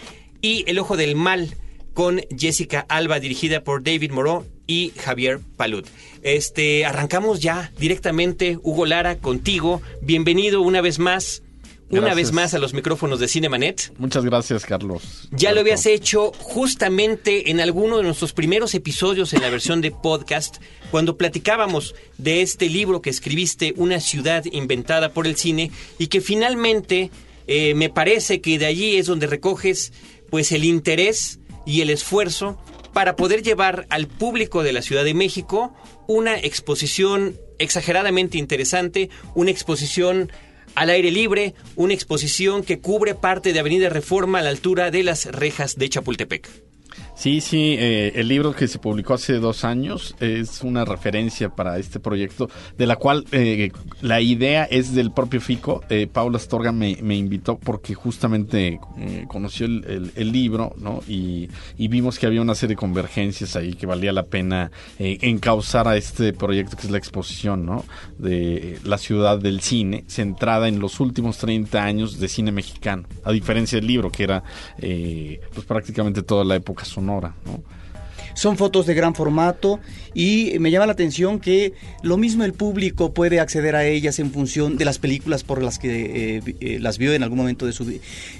y 0.41 0.65
El 0.67 0.79
ojo 0.79 0.97
del 0.97 1.17
mal 1.17 1.57
con 1.95 2.21
Jessica 2.37 2.85
Alba 2.89 3.21
dirigida 3.21 3.65
por 3.65 3.83
David 3.83 4.11
Moreau 4.11 4.45
y 4.67 4.93
Javier 4.99 5.41
Palud. 5.57 5.87
Este, 6.23 6.85
arrancamos 6.85 7.41
ya 7.41 7.73
directamente 7.79 8.59
Hugo 8.63 8.85
Lara 8.85 9.17
contigo. 9.17 9.81
Bienvenido 10.03 10.61
una 10.61 10.83
vez 10.83 10.99
más 10.99 11.43
una 11.91 12.15
vez 12.15 12.33
más 12.33 12.55
a 12.55 12.59
los 12.59 12.75
micrófonos 12.75 13.21
de 13.21 13.29
Cinemanet. 13.29 13.93
Muchas 13.99 14.25
gracias, 14.25 14.65
Carlos. 14.65 15.29
Ya 15.31 15.53
lo 15.53 15.61
habías 15.61 15.87
hecho 15.87 16.33
justamente 16.39 17.51
en 17.51 17.61
alguno 17.61 17.99
de 17.99 18.03
nuestros 18.03 18.33
primeros 18.33 18.75
episodios 18.75 19.33
en 19.33 19.43
la 19.43 19.51
versión 19.51 19.81
de 19.81 19.91
podcast, 19.91 20.57
cuando 20.91 21.17
platicábamos 21.17 21.95
de 22.19 22.43
este 22.43 22.69
libro 22.69 23.03
que 23.03 23.11
escribiste, 23.11 23.75
Una 23.77 24.01
ciudad 24.01 24.45
inventada 24.51 25.13
por 25.13 25.27
el 25.27 25.37
cine, 25.37 25.71
y 25.99 26.09
que 26.09 26.21
finalmente 26.21 27.11
eh, 27.47 27.75
me 27.75 27.89
parece 27.89 28.41
que 28.41 28.59
de 28.59 28.67
allí 28.67 28.97
es 28.97 29.07
donde 29.07 29.27
recoges 29.27 29.93
pues 30.31 30.51
el 30.53 30.65
interés 30.65 31.39
y 31.65 31.81
el 31.81 31.91
esfuerzo 31.91 32.59
para 32.93 33.15
poder 33.15 33.43
llevar 33.43 33.87
al 33.91 34.07
público 34.07 34.63
de 34.63 34.73
la 34.73 34.83
Ciudad 34.83 35.05
de 35.05 35.15
México 35.15 35.75
una 36.07 36.39
exposición 36.39 37.37
exageradamente 37.59 38.39
interesante, 38.39 39.11
una 39.35 39.51
exposición 39.51 40.31
al 40.77 40.91
aire 40.91 41.11
libre, 41.11 41.55
una 41.75 41.95
exposición 41.95 42.63
que 42.63 42.79
cubre 42.79 43.15
parte 43.15 43.53
de 43.53 43.59
Avenida 43.59 43.89
Reforma 43.89 44.39
a 44.39 44.43
la 44.43 44.51
altura 44.51 44.91
de 44.91 45.03
las 45.03 45.25
rejas 45.27 45.77
de 45.77 45.89
Chapultepec. 45.89 46.49
Sí, 47.17 47.41
sí, 47.41 47.77
eh, 47.79 48.13
el 48.17 48.29
libro 48.29 48.55
que 48.55 48.69
se 48.69 48.79
publicó 48.79 49.15
hace 49.15 49.39
dos 49.39 49.65
años 49.65 50.15
es 50.21 50.63
una 50.63 50.85
referencia 50.85 51.49
para 51.49 51.79
este 51.79 51.99
proyecto, 51.99 52.51
de 52.77 52.87
la 52.87 52.97
cual 52.97 53.25
eh, 53.33 53.73
la 54.03 54.21
idea 54.21 54.65
es 54.65 54.95
del 54.95 55.11
propio 55.11 55.41
Fico. 55.41 55.83
Eh, 55.89 56.09
Paula 56.13 56.37
Astorga 56.37 56.73
me, 56.73 56.91
invitó 56.91 57.57
porque 57.57 57.95
justamente 57.95 58.79
conoció 59.29 59.65
el, 59.65 60.31
libro, 60.31 60.75
¿no? 60.77 61.03
Y, 61.09 61.49
vimos 61.79 62.19
que 62.19 62.27
había 62.27 62.43
una 62.43 62.55
serie 62.55 62.75
de 62.75 62.81
convergencias 62.81 63.57
ahí 63.57 63.73
que 63.73 63.87
valía 63.87 64.13
la 64.13 64.25
pena 64.25 64.71
encauzar 64.99 65.89
a 65.89 65.97
este 65.97 66.35
proyecto 66.35 66.77
que 66.77 66.87
es 66.87 66.91
la 66.91 66.99
exposición, 66.99 67.65
¿no? 67.65 67.87
De 68.19 68.79
la 68.85 68.99
ciudad 68.99 69.39
del 69.39 69.63
cine, 69.63 70.05
centrada 70.07 70.69
en 70.69 70.81
los 70.81 71.01
últimos 71.01 71.39
30 71.39 71.83
años 71.83 72.21
de 72.21 72.29
cine 72.29 72.53
mexicano, 72.53 73.05
a 73.25 73.33
diferencia 73.33 73.79
del 73.79 73.87
libro 73.87 74.11
que 74.11 74.25
era 74.25 74.45
pues 74.79 75.65
prácticamente 75.67 76.23
toda 76.23 76.45
la 76.45 76.57
época 76.57 76.85
sonora, 76.85 77.06
¿no? 77.07 77.63
Son 78.37 78.59
fotos 78.59 78.85
de 78.85 78.93
gran 78.93 79.15
formato 79.15 79.81
y 80.13 80.59
me 80.61 80.71
llama 80.71 80.85
la 80.85 80.93
atención 80.93 81.41
que 81.41 81.73
lo 82.03 82.19
mismo 82.19 82.45
el 82.45 82.53
público 82.53 83.15
puede 83.15 83.41
acceder 83.41 83.75
a 83.75 83.87
ellas 83.87 84.19
en 84.19 84.31
función 84.31 84.77
de 84.77 84.85
las 84.85 84.99
películas 84.99 85.43
por 85.43 85.63
las 85.63 85.79
que 85.79 86.37
eh, 86.37 86.43
eh, 86.61 86.79
las 86.79 86.99
vio 86.99 87.15
en 87.15 87.23
algún 87.23 87.39
momento 87.39 87.65
de 87.65 87.73
su, 87.73 87.87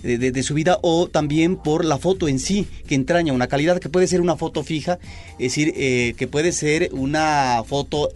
de, 0.03 0.43
su 0.43 0.53
vida 0.53 0.79
o 0.83 1.09
también 1.09 1.57
por 1.57 1.87
la 1.87 1.97
foto 1.97 2.29
en 2.29 2.41
sí, 2.41 2.67
que 2.87 2.95
entraña 2.95 3.33
una 3.33 3.47
calidad 3.47 3.79
que 3.79 3.89
puede 3.89 4.07
ser 4.07 4.21
una 4.21 4.37
foto 4.37 4.65
fija, 4.65 4.99
es 5.33 5.53
decir, 5.53 5.73
eh, 5.77 6.13
que 6.19 6.27
puede 6.29 6.53
ser 6.53 6.91
una 6.93 7.63
foto 7.67 8.11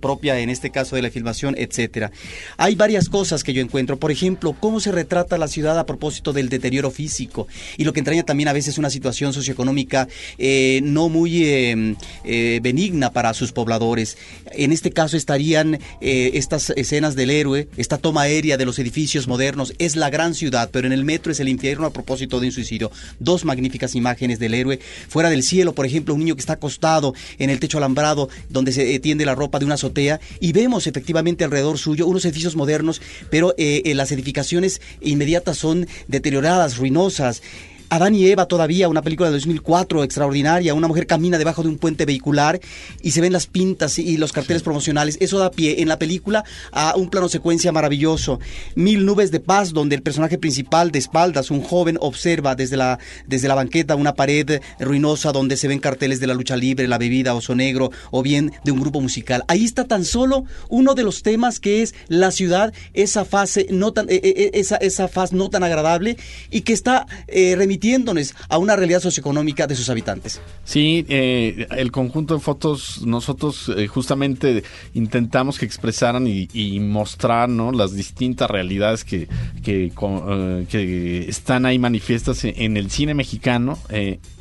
propia, 0.00 0.40
en 0.40 0.48
este 0.48 0.70
caso 0.70 0.96
de 0.96 1.02
la 1.02 1.10
filmación, 1.10 1.54
etcétera. 1.58 2.12
Hay 2.56 2.76
varias 2.76 3.10
cosas 3.10 3.44
que 3.44 3.52
yo 3.52 3.60
encuentro, 3.60 3.98
por 3.98 4.10
ejemplo, 4.10 4.56
cómo 4.58 4.80
se 4.80 4.90
retrata 4.90 5.36
la 5.36 5.48
ciudad 5.48 5.78
a 5.78 5.84
propósito 5.84 6.32
del 6.32 6.48
deterioro 6.48 6.90
físico 6.90 7.46
y 7.76 7.84
lo 7.84 7.92
que 7.92 8.00
entraña 8.00 8.22
también 8.22 8.48
a 8.48 8.54
veces 8.54 8.78
una 8.78 8.88
situación 8.88 9.34
socioeconómica 9.34 10.08
no 10.82 11.10
muy 11.10 11.25
Em, 11.26 11.96
eh, 12.24 12.60
benigna 12.62 13.12
para 13.12 13.34
sus 13.34 13.52
pobladores. 13.52 14.16
En 14.52 14.72
este 14.72 14.90
caso 14.90 15.16
estarían 15.16 15.78
eh, 16.00 16.30
estas 16.34 16.70
escenas 16.70 17.16
del 17.16 17.30
héroe, 17.30 17.68
esta 17.76 17.98
toma 17.98 18.22
aérea 18.22 18.56
de 18.56 18.64
los 18.64 18.78
edificios 18.78 19.26
modernos. 19.26 19.74
Es 19.78 19.96
la 19.96 20.10
gran 20.10 20.34
ciudad, 20.34 20.70
pero 20.72 20.86
en 20.86 20.92
el 20.92 21.04
metro 21.04 21.32
es 21.32 21.40
el 21.40 21.48
infierno 21.48 21.86
a 21.86 21.92
propósito 21.92 22.40
de 22.40 22.46
un 22.46 22.52
suicidio. 22.52 22.90
Dos 23.18 23.44
magníficas 23.44 23.94
imágenes 23.94 24.38
del 24.38 24.54
héroe. 24.54 24.78
Fuera 25.08 25.30
del 25.30 25.42
cielo, 25.42 25.74
por 25.74 25.86
ejemplo, 25.86 26.14
un 26.14 26.20
niño 26.20 26.36
que 26.36 26.40
está 26.40 26.54
acostado 26.54 27.14
en 27.38 27.50
el 27.50 27.60
techo 27.60 27.78
alambrado 27.78 28.28
donde 28.48 28.72
se 28.72 28.94
eh, 28.94 29.00
tiende 29.00 29.26
la 29.26 29.34
ropa 29.34 29.58
de 29.58 29.64
una 29.64 29.74
azotea 29.74 30.20
y 30.40 30.52
vemos 30.52 30.86
efectivamente 30.86 31.44
alrededor 31.44 31.78
suyo 31.78 32.06
unos 32.06 32.24
edificios 32.24 32.56
modernos, 32.56 33.00
pero 33.30 33.54
las 33.56 34.12
edificaciones 34.12 34.80
inmediatas 35.00 35.58
son 35.58 35.86
deterioradas, 36.08 36.76
ruinosas. 36.76 37.42
Adán 37.88 38.14
y 38.14 38.26
Eva 38.26 38.46
todavía, 38.46 38.88
una 38.88 39.02
película 39.02 39.28
de 39.28 39.36
2004 39.36 40.02
extraordinaria, 40.02 40.74
una 40.74 40.88
mujer 40.88 41.06
camina 41.06 41.38
debajo 41.38 41.62
de 41.62 41.68
un 41.68 41.78
puente 41.78 42.04
vehicular 42.04 42.60
y 43.02 43.12
se 43.12 43.20
ven 43.20 43.32
las 43.32 43.46
pintas 43.46 43.98
y 43.98 44.16
los 44.16 44.32
carteles 44.32 44.62
promocionales. 44.62 45.18
Eso 45.20 45.38
da 45.38 45.50
pie 45.50 45.82
en 45.82 45.88
la 45.88 45.98
película 45.98 46.44
a 46.72 46.94
un 46.96 47.10
plano 47.10 47.28
secuencia 47.28 47.72
maravilloso. 47.72 48.40
Mil 48.74 49.06
nubes 49.06 49.30
de 49.30 49.40
paz, 49.40 49.72
donde 49.72 49.94
el 49.94 50.02
personaje 50.02 50.38
principal 50.38 50.90
de 50.90 50.98
espaldas, 50.98 51.50
un 51.50 51.62
joven, 51.62 51.98
observa 52.00 52.54
desde 52.54 52.76
la, 52.76 52.98
desde 53.26 53.48
la 53.48 53.54
banqueta 53.54 53.94
una 53.94 54.14
pared 54.14 54.60
ruinosa 54.80 55.32
donde 55.32 55.56
se 55.56 55.68
ven 55.68 55.78
carteles 55.78 56.20
de 56.20 56.26
la 56.26 56.34
lucha 56.34 56.56
libre, 56.56 56.88
la 56.88 56.98
bebida, 56.98 57.34
oso 57.34 57.54
negro 57.54 57.90
o 58.10 58.22
bien 58.22 58.52
de 58.64 58.72
un 58.72 58.80
grupo 58.80 59.00
musical. 59.00 59.44
Ahí 59.48 59.64
está 59.64 59.84
tan 59.84 60.04
solo 60.04 60.44
uno 60.68 60.94
de 60.94 61.04
los 61.04 61.22
temas 61.22 61.60
que 61.60 61.82
es 61.82 61.94
la 62.08 62.30
ciudad, 62.30 62.72
esa 62.94 63.24
fase 63.24 63.66
no 63.70 63.92
tan, 63.92 64.08
eh, 64.08 64.20
eh, 64.22 64.50
esa, 64.54 64.76
esa 64.76 65.08
faz 65.08 65.32
no 65.32 65.50
tan 65.50 65.62
agradable 65.62 66.16
y 66.50 66.62
que 66.62 66.72
está 66.72 67.06
eh, 67.28 67.54
remitiéndonos 67.76 68.34
a 68.48 68.58
una 68.58 68.76
realidad 68.76 69.00
socioeconómica 69.00 69.66
de 69.66 69.74
sus 69.74 69.88
habitantes. 69.90 70.40
Sí, 70.64 71.04
eh, 71.08 71.66
el 71.70 71.92
conjunto 71.92 72.34
de 72.34 72.40
fotos, 72.40 73.02
nosotros 73.04 73.70
eh, 73.76 73.86
justamente 73.86 74.64
intentamos 74.94 75.58
que 75.58 75.66
expresaran 75.66 76.26
y, 76.26 76.46
mostrar 76.80 77.48
¿no? 77.48 77.72
las 77.72 77.92
distintas 77.92 78.50
realidades 78.50 79.04
que, 79.04 79.28
que, 79.62 79.92
eh, 80.72 81.26
están 81.28 81.66
ahí 81.66 81.78
manifiestas 81.78 82.44
en 82.44 82.76
el 82.76 82.90
cine 82.90 83.14
mexicano. 83.14 83.78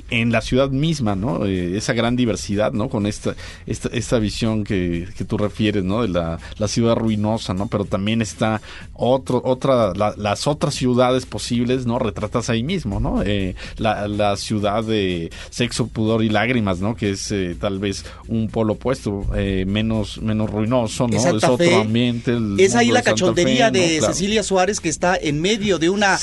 En 0.09 0.31
la 0.31 0.41
ciudad 0.41 0.69
misma, 0.69 1.15
¿no? 1.15 1.45
Eh, 1.45 1.77
esa 1.77 1.93
gran 1.93 2.15
diversidad, 2.15 2.73
¿no? 2.73 2.89
Con 2.89 3.05
esta, 3.07 3.35
esta, 3.65 3.89
esta 3.91 4.19
visión 4.19 4.63
que, 4.63 5.07
que 5.17 5.25
tú 5.25 5.37
refieres, 5.37 5.83
¿no? 5.83 6.01
De 6.03 6.09
la, 6.09 6.37
la 6.57 6.67
ciudad 6.67 6.95
ruinosa, 6.95 7.53
¿no? 7.53 7.67
Pero 7.67 7.85
también 7.85 8.21
está 8.21 8.61
otro, 8.93 9.41
otra, 9.43 9.93
la- 9.95 10.13
las 10.17 10.47
otras 10.47 10.75
ciudades 10.75 11.25
posibles, 11.25 11.85
¿no? 11.85 11.97
Retratas 11.99 12.49
ahí 12.49 12.63
mismo, 12.63 12.99
¿no? 12.99 13.23
Eh, 13.23 13.55
la, 13.77 14.07
la 14.07 14.35
ciudad 14.37 14.83
de 14.83 15.31
sexo, 15.49 15.87
pudor 15.87 16.23
y 16.23 16.29
lágrimas, 16.29 16.79
¿no? 16.79 16.95
Que 16.95 17.11
es 17.11 17.31
eh, 17.31 17.55
tal 17.59 17.79
vez 17.79 18.05
un 18.27 18.47
polo 18.49 18.73
opuesto, 18.73 19.25
eh, 19.35 19.65
menos, 19.67 20.21
menos 20.21 20.49
ruinoso, 20.49 21.07
¿no? 21.07 21.17
Es 21.17 21.25
otro 21.25 21.57
Fe. 21.57 21.73
ambiente. 21.75 22.31
el 22.31 22.59
Es 22.59 22.75
ahí 22.75 22.89
la 22.91 22.99
de 22.99 23.05
cachondería 23.05 23.71
Fe, 23.71 23.79
¿no? 23.79 23.79
de 23.87 23.97
Claro. 23.97 24.13
Cecilia 24.13 24.43
Suárez 24.43 24.79
que 24.79 24.89
está 24.89 25.15
en 25.15 25.41
medio 25.41 25.79
de 25.79 25.89
una 25.89 26.17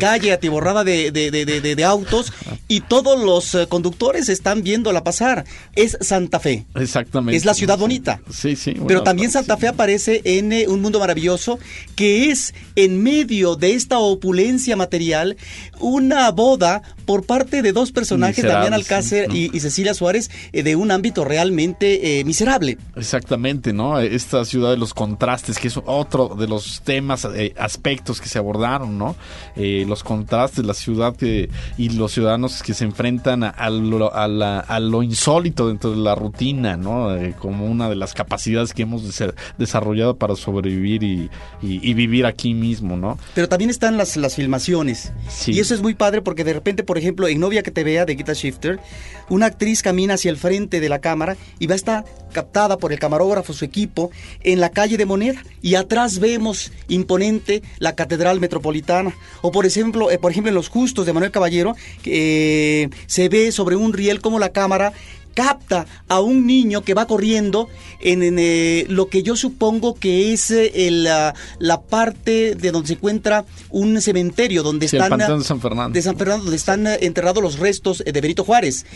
calle 0.00 0.32
atiborrada 0.32 0.84
de, 0.84 1.10
de- 1.10 1.30
de- 1.30 1.44
de- 1.44 1.60
de- 1.60 1.76
de 1.76 1.84
autos 1.84 2.32
y 2.66 2.80
todos 2.80 3.18
los 3.28 3.54
eh, 3.54 3.66
conductores 3.68 4.28
están 4.28 4.62
viéndola 4.62 5.04
pasar. 5.04 5.44
Es 5.74 5.96
Santa 6.00 6.40
Fe. 6.40 6.64
Exactamente. 6.74 7.36
Es 7.36 7.44
la 7.44 7.54
ciudad 7.54 7.78
bonita. 7.78 8.20
Sí, 8.30 8.56
sí. 8.56 8.74
Pero 8.86 9.02
también 9.02 9.30
Santa 9.30 9.56
Fe 9.56 9.68
aparece 9.68 10.22
en 10.24 10.52
eh, 10.52 10.66
Un 10.68 10.80
Mundo 10.80 10.98
Maravilloso, 10.98 11.58
que 11.94 12.30
es 12.30 12.54
en 12.76 13.02
medio 13.02 13.56
de 13.56 13.74
esta 13.74 13.98
opulencia 13.98 14.76
material, 14.76 15.36
una 15.78 16.30
boda 16.30 16.82
por 17.04 17.24
parte 17.24 17.62
de 17.62 17.72
dos 17.72 17.92
personajes, 17.92 18.44
Damián 18.44 18.74
Alcácer 18.74 19.28
y, 19.32 19.54
y 19.56 19.60
Cecilia 19.60 19.94
Suárez, 19.94 20.30
eh, 20.52 20.62
de 20.62 20.76
un 20.76 20.90
ámbito 20.90 21.24
realmente 21.24 22.20
eh, 22.20 22.24
miserable. 22.24 22.78
Exactamente, 22.96 23.72
¿no? 23.72 23.98
Esta 24.00 24.44
ciudad 24.44 24.70
de 24.70 24.76
los 24.76 24.94
contrastes, 24.94 25.58
que 25.58 25.68
es 25.68 25.78
otro 25.84 26.34
de 26.38 26.46
los 26.46 26.82
temas, 26.82 27.26
aspectos 27.58 28.20
que 28.20 28.28
se 28.28 28.38
abordaron, 28.38 28.98
¿no? 28.98 29.16
Los 29.56 30.02
contrastes, 30.02 30.64
la 30.64 30.74
ciudad 30.74 31.16
que, 31.16 31.50
y 31.76 31.90
los 31.90 32.12
ciudadanos 32.12 32.62
que 32.62 32.74
se 32.74 32.84
enfrentan 32.84 33.17
a, 33.26 33.48
a 33.50 33.70
lo, 33.70 34.14
a 34.14 34.28
la- 34.28 34.60
a 34.60 34.80
lo 34.80 35.02
insólito 35.02 35.68
dentro 35.68 35.90
de 35.90 35.96
la 35.98 36.14
rutina, 36.14 36.76
¿no? 36.76 37.14
Eh, 37.16 37.34
como 37.38 37.66
una 37.66 37.88
de 37.88 37.96
las 37.96 38.14
capacidades 38.14 38.72
que 38.72 38.82
hemos 38.82 39.02
dese- 39.04 39.34
desarrollado 39.58 40.16
para 40.16 40.36
sobrevivir 40.36 41.02
y, 41.02 41.30
y- 41.62 41.80
y 41.90 41.94
vivir 41.94 42.26
aquí 42.26 42.54
mismo, 42.54 42.96
¿no? 42.96 43.18
Pero 43.34 43.48
también 43.48 43.70
están 43.70 43.96
las, 43.96 44.16
las 44.16 44.34
filmaciones. 44.36 45.12
Sí. 45.28 45.52
Y 45.52 45.60
eso 45.60 45.74
es 45.74 45.82
muy 45.82 45.94
padre 45.94 46.22
porque 46.22 46.44
de 46.44 46.52
repente, 46.52 46.82
por 46.84 46.98
ejemplo, 46.98 47.28
en 47.28 47.40
Novia 47.40 47.62
que 47.62 47.70
te 47.70 47.84
vea 47.84 48.04
de 48.04 48.16
Gita 48.16 48.32
Shifter, 48.32 48.80
una 49.28 49.46
actriz 49.46 49.82
camina 49.82 50.14
hacia 50.14 50.30
el 50.30 50.36
frente 50.36 50.80
de 50.80 50.88
la 50.88 51.00
cámara 51.00 51.36
y 51.58 51.66
va 51.66 51.74
a 51.74 51.76
estar 51.76 52.04
captada 52.32 52.76
por 52.78 52.92
el 52.92 52.98
camarógrafo, 52.98 53.52
su 53.52 53.64
equipo, 53.64 54.10
en 54.42 54.60
la 54.60 54.70
calle 54.70 54.96
de 54.96 55.06
Moneda. 55.06 55.42
Y 55.62 55.74
atrás 55.74 56.18
vemos 56.18 56.72
imponente 56.88 57.62
la 57.78 57.94
Catedral 57.94 58.40
Metropolitana. 58.40 59.12
O 59.42 59.50
por 59.52 59.66
ejemplo, 59.66 60.10
eh, 60.10 60.18
por 60.18 60.30
ejemplo 60.30 60.48
en 60.48 60.54
Los 60.54 60.68
Justos 60.68 61.06
de 61.06 61.12
Manuel 61.12 61.30
Caballero, 61.32 61.74
que, 62.02 62.82
eh, 62.84 62.90
se 63.08 63.28
ve 63.28 63.50
sobre 63.50 63.74
un 63.74 63.92
riel 63.92 64.20
como 64.20 64.38
la 64.38 64.52
cámara 64.52 64.92
capta 65.34 65.86
a 66.08 66.20
un 66.20 66.46
niño 66.46 66.82
que 66.82 66.94
va 66.94 67.06
corriendo 67.06 67.68
en, 68.00 68.22
en, 68.22 68.38
eh, 68.38 68.86
lo 68.88 69.08
que 69.08 69.22
yo 69.22 69.36
supongo 69.36 69.94
que 69.94 70.32
es 70.32 70.50
eh, 70.50 70.86
el, 70.86 71.06
ah, 71.06 71.34
la 71.58 71.80
parte 71.82 72.54
de 72.54 72.70
donde 72.70 72.88
se 72.88 72.94
encuentra 72.94 73.44
un 73.70 74.00
cementerio 74.00 74.62
donde 74.62 74.88
Sí, 74.88 74.96
están 74.96 75.20
ah, 75.20 75.36
de 75.36 75.44
San 75.44 75.60
Fernando. 75.60 75.94
de 75.94 76.02
San 76.02 76.16
Fernando, 76.16 76.44
donde 76.44 76.56
están 76.56 76.86
eh, 76.86 76.98
enterrados 77.02 77.42
los 77.42 77.58
restos 77.58 78.02
eh, 78.06 78.12
de 78.12 78.20
Benito 78.20 78.44
Juárez. 78.44 78.86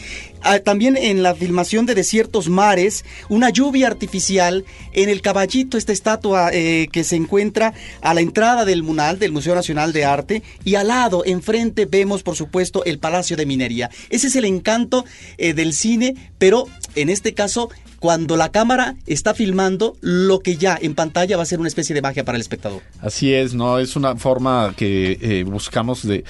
Ah, 0.42 0.59
también 0.59 0.97
en 0.97 1.23
la 1.23 1.35
filmación 1.35 1.87
de 1.87 1.95
Desiertos 1.95 2.49
Mares, 2.49 3.05
una 3.29 3.51
lluvia 3.51 3.87
artificial 3.87 4.64
en 4.92 5.09
el 5.09 5.21
caballito, 5.21 5.77
esta 5.77 5.92
estatua 5.92 6.51
eh, 6.53 6.88
que 6.92 7.05
se 7.05 7.16
encuentra 7.16 7.75
a 8.01 8.14
la 8.14 8.21
entrada 8.21 8.64
del 8.64 8.83
MUNAL, 8.83 9.18
del 9.18 9.33
Museo 9.33 9.55
Nacional 9.55 9.92
de 9.92 10.05
Arte, 10.05 10.42
y 10.64 10.75
al 10.77 10.88
lado, 10.88 11.23
enfrente, 11.25 11.87
vemos, 11.87 12.23
por 12.23 12.37
supuesto, 12.37 12.85
el 12.85 12.99
Palacio 12.99 13.37
de 13.37 13.47
Minería. 13.47 13.90
Ese 14.11 14.29
es 14.29 14.37
el 14.37 14.45
encanto 14.45 15.05
del 15.38 15.73
cine, 15.73 16.14
pero 16.39 16.67
en 16.95 17.09
este 17.09 17.35
caso 17.35 17.71
cuando 18.03 18.37
la 18.37 18.49
cámara 18.49 18.97
está 19.07 19.33
filmando 19.33 19.95
lo 20.01 20.41
que 20.41 20.57
ya 20.57 20.77
en 20.83 20.97
pantalla 20.97 21.37
va 21.37 21.45
a 21.45 21.47
ser 21.47 21.61
una 21.61 21.69
especie 21.69 21.95
de 21.95 22.03
magia 22.03 22.25
para 22.25 22.35
el 22.35 22.43
espectador. 22.43 22.83
Así 23.01 23.33
es, 23.33 23.55
¿no? 23.55 23.79
Es 23.79 23.95
una 23.95 24.17
forma 24.17 24.75
que 24.77 25.19
eh, 25.21 25.45
buscamos 25.45 26.05
de, 26.05 26.25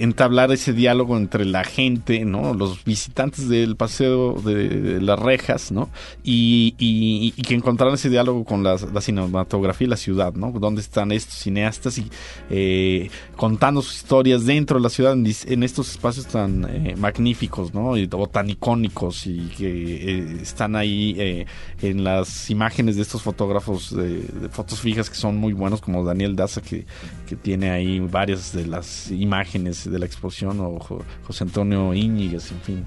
entablar 0.00 0.50
ese 0.50 0.72
diálogo 0.72 1.16
entre 1.16 1.44
la 1.44 1.62
gente, 1.62 2.24
¿no? 2.24 2.52
Los 2.52 2.82
visitantes 2.82 3.48
del 3.48 3.76
paseo 3.76 4.42
de, 4.44 5.00
las 5.00 5.20
rejas, 5.20 5.70
¿no? 5.70 5.88
Y, 6.24 7.30
que 7.46 7.54
encontraran 7.54 7.94
ese 7.94 8.10
diálogo 8.10 8.44
con 8.44 8.64
la, 8.64 8.76
cinematografía 9.00 9.86
y 9.86 9.90
la 9.90 9.96
ciudad, 9.96 10.34
¿no? 10.34 10.50
Donde 10.50 10.80
están 10.80 11.12
estos 11.12 11.38
cineastas 11.38 11.96
y 11.98 12.10
eh, 12.50 13.08
contando 13.36 13.82
sus 13.82 13.98
historias 13.98 14.46
dentro 14.46 14.78
de 14.78 14.82
la 14.82 14.90
ciudad 14.90 15.12
en 15.12 15.62
estos 15.62 15.92
espacios 15.92 16.26
tan 16.26 16.64
eh, 16.68 16.96
magníficos, 16.96 17.72
¿no? 17.72 17.96
Y- 17.96 18.08
o 18.10 18.26
tan 18.26 18.50
icónicos 18.50 19.28
y 19.28 19.48
que 19.56 19.68
eh, 19.68 20.38
están 20.42 20.74
ahí 20.74 20.87
eh, 21.18 21.46
en 21.82 22.04
las 22.04 22.50
imágenes 22.50 22.96
de 22.96 23.02
estos 23.02 23.22
fotógrafos 23.22 23.94
de, 23.94 24.22
fotos 24.50 24.80
fijas 24.80 25.08
que 25.10 25.16
son 25.16 25.36
muy 25.36 25.52
buenos 25.52 25.80
como 25.80 26.04
Daniel 26.04 26.36
Daza 26.36 26.60
que, 26.60 26.86
que 27.28 27.36
tiene 27.36 27.70
ahí 27.70 28.00
varias 28.00 28.52
de 28.52 28.66
las 28.66 29.10
imágenes 29.10 29.90
de 29.90 29.98
la 29.98 30.06
exposición 30.06 30.60
o 30.60 30.78
Jo- 30.78 31.04
José 31.26 31.44
Antonio 31.44 31.94
Íñiguez, 31.94 32.50
en 32.52 32.60
fin. 32.62 32.84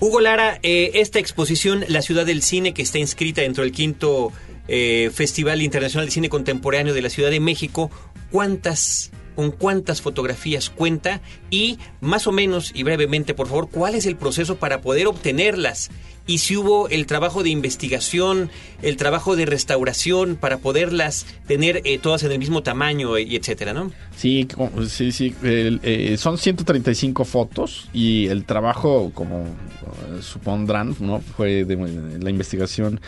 Hugo 0.00 0.20
Lara, 0.20 0.58
eh, 0.62 0.92
esta 0.94 1.18
exposición, 1.18 1.84
La 1.88 2.00
Ciudad 2.02 2.24
del 2.24 2.42
Cine, 2.42 2.72
que 2.72 2.82
está 2.82 2.98
inscrita 2.98 3.42
dentro 3.42 3.64
del 3.64 3.72
quinto 3.72 4.32
eh, 4.66 5.10
Festival 5.12 5.60
Internacional 5.62 6.06
de 6.06 6.12
Cine 6.12 6.28
Contemporáneo 6.30 6.94
de 6.94 7.02
la 7.02 7.10
Ciudad 7.10 7.28
de 7.30 7.38
México, 7.40 7.90
¿cuántas, 8.30 9.10
con 9.40 9.52
cuántas 9.52 10.02
fotografías 10.02 10.68
cuenta? 10.68 11.22
Y 11.48 11.78
más 12.02 12.26
o 12.26 12.32
menos 12.32 12.72
y 12.74 12.82
brevemente, 12.82 13.32
por 13.32 13.46
favor, 13.46 13.70
¿cuál 13.70 13.94
es 13.94 14.04
el 14.04 14.16
proceso 14.16 14.56
para 14.56 14.82
poder 14.82 15.06
obtenerlas? 15.06 15.90
Y 16.26 16.38
si 16.38 16.58
hubo 16.58 16.90
el 16.90 17.06
trabajo 17.06 17.42
de 17.42 17.48
investigación, 17.48 18.50
el 18.82 18.98
trabajo 18.98 19.36
de 19.36 19.46
restauración 19.46 20.36
para 20.36 20.58
poderlas 20.58 21.24
tener 21.46 21.80
eh, 21.84 21.98
todas 21.98 22.22
en 22.22 22.32
el 22.32 22.38
mismo 22.38 22.62
tamaño 22.62 23.18
y 23.18 23.34
etcétera, 23.34 23.72
¿no? 23.72 23.90
Sí, 24.14 24.46
sí, 24.90 25.10
sí. 25.10 25.34
el, 25.42 25.80
eh, 25.84 26.18
son 26.18 26.36
135 26.36 27.24
fotos 27.24 27.88
y 27.94 28.26
el 28.26 28.44
trabajo, 28.44 29.10
como 29.14 29.44
eh, 29.44 30.20
supondrán, 30.20 30.94
¿no? 31.00 31.20
fue 31.20 31.64
de, 31.64 31.76
la 32.20 32.28
investigación 32.28 33.00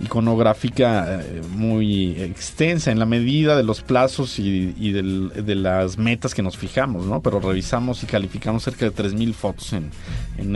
iconográfica 0.00 1.20
eh, 1.20 1.42
muy 1.50 2.12
extensa 2.20 2.90
en 2.90 2.98
la 2.98 3.06
medida 3.06 3.56
de 3.56 3.62
los 3.62 3.80
plazos 3.80 4.38
y, 4.38 4.92
de 4.92 5.54
las 5.54 5.98
metas 5.98 6.34
que 6.34 6.42
nos 6.42 6.56
fijamos, 6.56 7.06
¿no? 7.06 7.20
Pero 7.22 7.40
revisamos 7.40 8.02
y 8.02 8.06
calificamos 8.06 8.64
cerca 8.64 8.84
de 8.84 8.94
3.000 8.94 9.32
fotos 9.34 9.72
en, 9.72 9.90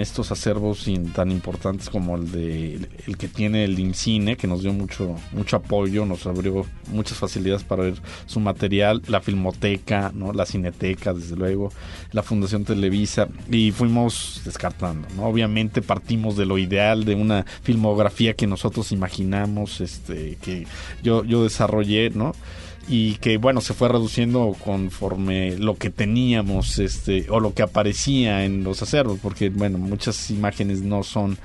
estos 0.00 0.30
acervos 0.32 0.86
tan 1.14 1.30
importantes 1.30 1.88
como 1.88 2.16
el 2.16 2.30
de 2.30 2.88
el 3.06 3.16
que 3.16 3.28
tiene 3.28 3.64
el 3.64 3.78
IMCINE, 3.78 4.36
que 4.36 4.46
nos 4.46 4.62
dio 4.62 4.72
mucho 4.72 5.16
mucho 5.32 5.56
apoyo, 5.56 6.04
nos 6.04 6.26
abrió 6.26 6.66
muchas 6.92 7.18
facilidades 7.18 7.64
para 7.64 7.84
ver 7.84 7.94
su 8.26 8.40
material, 8.40 9.02
la 9.06 9.20
filmoteca, 9.20 10.12
¿no? 10.14 10.32
La 10.32 10.46
cineteca, 10.46 11.14
desde 11.14 11.36
luego, 11.36 11.72
la 12.12 12.22
Fundación 12.22 12.64
Televisa 12.64 13.28
y 13.50 13.72
fuimos 13.72 14.42
descartando, 14.44 15.08
¿no? 15.16 15.24
Obviamente 15.24 15.82
partimos 15.82 16.36
de 16.36 16.46
lo 16.46 16.58
ideal 16.58 17.04
de 17.04 17.14
una 17.14 17.44
filmografía 17.62 18.34
que 18.34 18.46
nosotros 18.46 18.92
imaginamos, 18.92 19.27
este 19.80 20.36
que 20.40 20.66
yo 21.02 21.24
yo 21.24 21.42
desarrollé, 21.42 22.10
¿no? 22.10 22.32
y 22.90 23.16
que 23.16 23.36
bueno 23.36 23.60
se 23.60 23.74
fue 23.74 23.88
reduciendo 23.88 24.56
conforme 24.64 25.58
lo 25.58 25.76
que 25.76 25.90
teníamos 25.90 26.78
este 26.78 27.26
o 27.28 27.38
lo 27.38 27.52
que 27.52 27.62
aparecía 27.62 28.46
en 28.46 28.64
los 28.64 28.80
acervos 28.80 29.18
porque 29.22 29.50
bueno 29.50 29.76
muchas 29.76 30.30
imágenes 30.30 30.80
no 30.80 31.02
son 31.02 31.36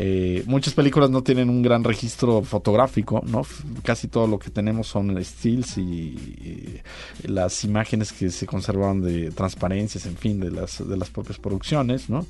Eh, 0.00 0.44
muchas 0.46 0.74
películas 0.74 1.10
no 1.10 1.22
tienen 1.22 1.48
un 1.48 1.62
gran 1.62 1.82
registro 1.82 2.42
fotográfico, 2.42 3.22
¿no? 3.26 3.42
Casi 3.82 4.06
todo 4.06 4.26
lo 4.28 4.38
que 4.38 4.50
tenemos 4.50 4.86
son 4.86 5.16
stills 5.24 5.78
y, 5.78 5.80
y 5.82 6.80
las 7.26 7.64
imágenes 7.64 8.12
que 8.12 8.30
se 8.30 8.46
conservan 8.46 9.00
de 9.00 9.30
transparencias, 9.32 10.06
en 10.06 10.16
fin, 10.16 10.38
de 10.38 10.50
las, 10.50 10.86
de 10.86 10.96
las 10.96 11.10
propias 11.10 11.38
producciones, 11.38 12.10
¿no? 12.10 12.26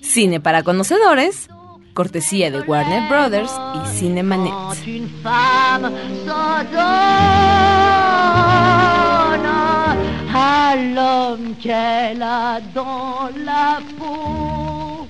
Cine 0.00 0.38
para 0.38 0.62
conocedores, 0.62 1.48
cortesía 1.92 2.50
de 2.50 2.60
Warner 2.60 3.08
Brothers 3.08 3.52
y 3.74 3.98
Cinemanet. 3.98 4.52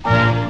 À. 0.05 0.42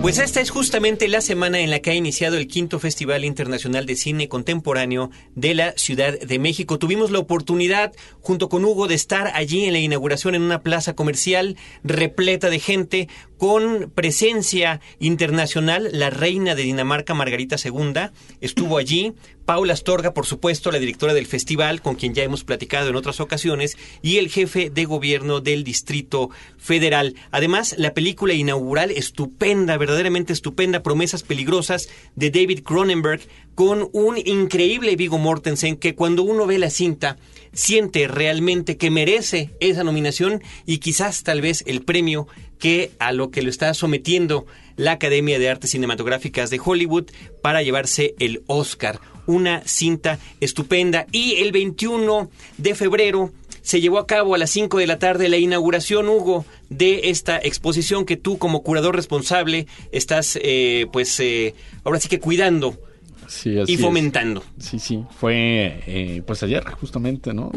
Pues 0.00 0.18
esta 0.20 0.40
es 0.40 0.50
justamente 0.50 1.08
la 1.08 1.20
semana 1.20 1.58
en 1.58 1.70
la 1.70 1.80
que 1.80 1.90
ha 1.90 1.94
iniciado 1.94 2.36
el 2.36 2.46
quinto 2.46 2.78
Festival 2.78 3.24
Internacional 3.24 3.84
de 3.84 3.96
Cine 3.96 4.28
Contemporáneo 4.28 5.10
de 5.34 5.54
la 5.54 5.72
Ciudad 5.72 6.18
de 6.18 6.38
México. 6.38 6.78
Tuvimos 6.78 7.10
la 7.10 7.18
oportunidad, 7.18 7.92
junto 8.20 8.48
con 8.48 8.64
Hugo, 8.64 8.86
de 8.86 8.94
estar 8.94 9.32
allí 9.34 9.64
en 9.64 9.72
la 9.72 9.80
inauguración 9.80 10.36
en 10.36 10.42
una 10.42 10.62
plaza 10.62 10.94
comercial 10.94 11.56
repleta 11.82 12.48
de 12.48 12.60
gente, 12.60 13.08
con 13.38 13.90
presencia 13.94 14.80
internacional. 15.00 15.90
La 15.92 16.10
reina 16.10 16.54
de 16.54 16.62
Dinamarca, 16.62 17.12
Margarita 17.14 17.56
II, 17.62 18.10
estuvo 18.40 18.78
allí. 18.78 19.14
Paula 19.48 19.72
Astorga, 19.72 20.12
por 20.12 20.26
supuesto, 20.26 20.70
la 20.70 20.78
directora 20.78 21.14
del 21.14 21.24
festival, 21.24 21.80
con 21.80 21.94
quien 21.94 22.12
ya 22.12 22.22
hemos 22.22 22.44
platicado 22.44 22.90
en 22.90 22.96
otras 22.96 23.18
ocasiones, 23.18 23.78
y 24.02 24.18
el 24.18 24.28
jefe 24.28 24.68
de 24.68 24.84
gobierno 24.84 25.40
del 25.40 25.64
Distrito 25.64 26.28
Federal. 26.58 27.14
Además, 27.30 27.74
la 27.78 27.94
película 27.94 28.34
inaugural, 28.34 28.90
estupenda, 28.90 29.78
verdaderamente 29.78 30.34
estupenda, 30.34 30.82
Promesas 30.82 31.22
Peligrosas, 31.22 31.88
de 32.14 32.30
David 32.30 32.62
Cronenberg, 32.62 33.22
con 33.54 33.88
un 33.94 34.18
increíble 34.18 34.96
Vigo 34.96 35.16
Mortensen, 35.16 35.76
que 35.76 35.94
cuando 35.94 36.24
uno 36.24 36.46
ve 36.46 36.58
la 36.58 36.68
cinta, 36.68 37.16
siente 37.54 38.06
realmente 38.06 38.76
que 38.76 38.90
merece 38.90 39.48
esa 39.60 39.82
nominación 39.82 40.42
y 40.66 40.76
quizás 40.76 41.22
tal 41.22 41.40
vez 41.40 41.64
el 41.66 41.80
premio 41.80 42.28
que 42.58 42.90
a 42.98 43.12
lo 43.12 43.30
que 43.30 43.40
lo 43.40 43.48
está 43.48 43.72
sometiendo 43.72 44.44
la 44.76 44.92
Academia 44.92 45.38
de 45.38 45.48
Artes 45.48 45.70
Cinematográficas 45.70 46.50
de 46.50 46.60
Hollywood 46.62 47.06
para 47.40 47.62
llevarse 47.62 48.14
el 48.18 48.42
Oscar. 48.46 49.00
Una 49.28 49.62
cinta 49.66 50.18
estupenda. 50.40 51.06
Y 51.12 51.34
el 51.36 51.52
21 51.52 52.30
de 52.56 52.74
febrero 52.74 53.30
se 53.60 53.82
llevó 53.82 53.98
a 53.98 54.06
cabo 54.06 54.34
a 54.34 54.38
las 54.38 54.48
5 54.50 54.78
de 54.78 54.86
la 54.86 54.98
tarde 54.98 55.28
la 55.28 55.36
inauguración, 55.36 56.08
Hugo, 56.08 56.46
de 56.70 57.10
esta 57.10 57.36
exposición 57.38 58.06
que 58.06 58.16
tú 58.16 58.38
como 58.38 58.62
curador 58.62 58.96
responsable 58.96 59.66
estás, 59.92 60.38
eh, 60.42 60.86
pues, 60.92 61.20
eh, 61.20 61.54
ahora 61.84 62.00
sí 62.00 62.08
que 62.08 62.18
cuidando 62.20 62.78
Sí, 63.26 63.58
así 63.58 63.72
y 63.72 63.74
es. 63.74 63.80
fomentando. 63.82 64.42
Sí, 64.58 64.78
sí. 64.78 65.04
Fue, 65.20 65.82
eh, 65.86 66.22
pues 66.26 66.42
ayer, 66.42 66.64
justamente, 66.80 67.34
¿no? 67.34 67.52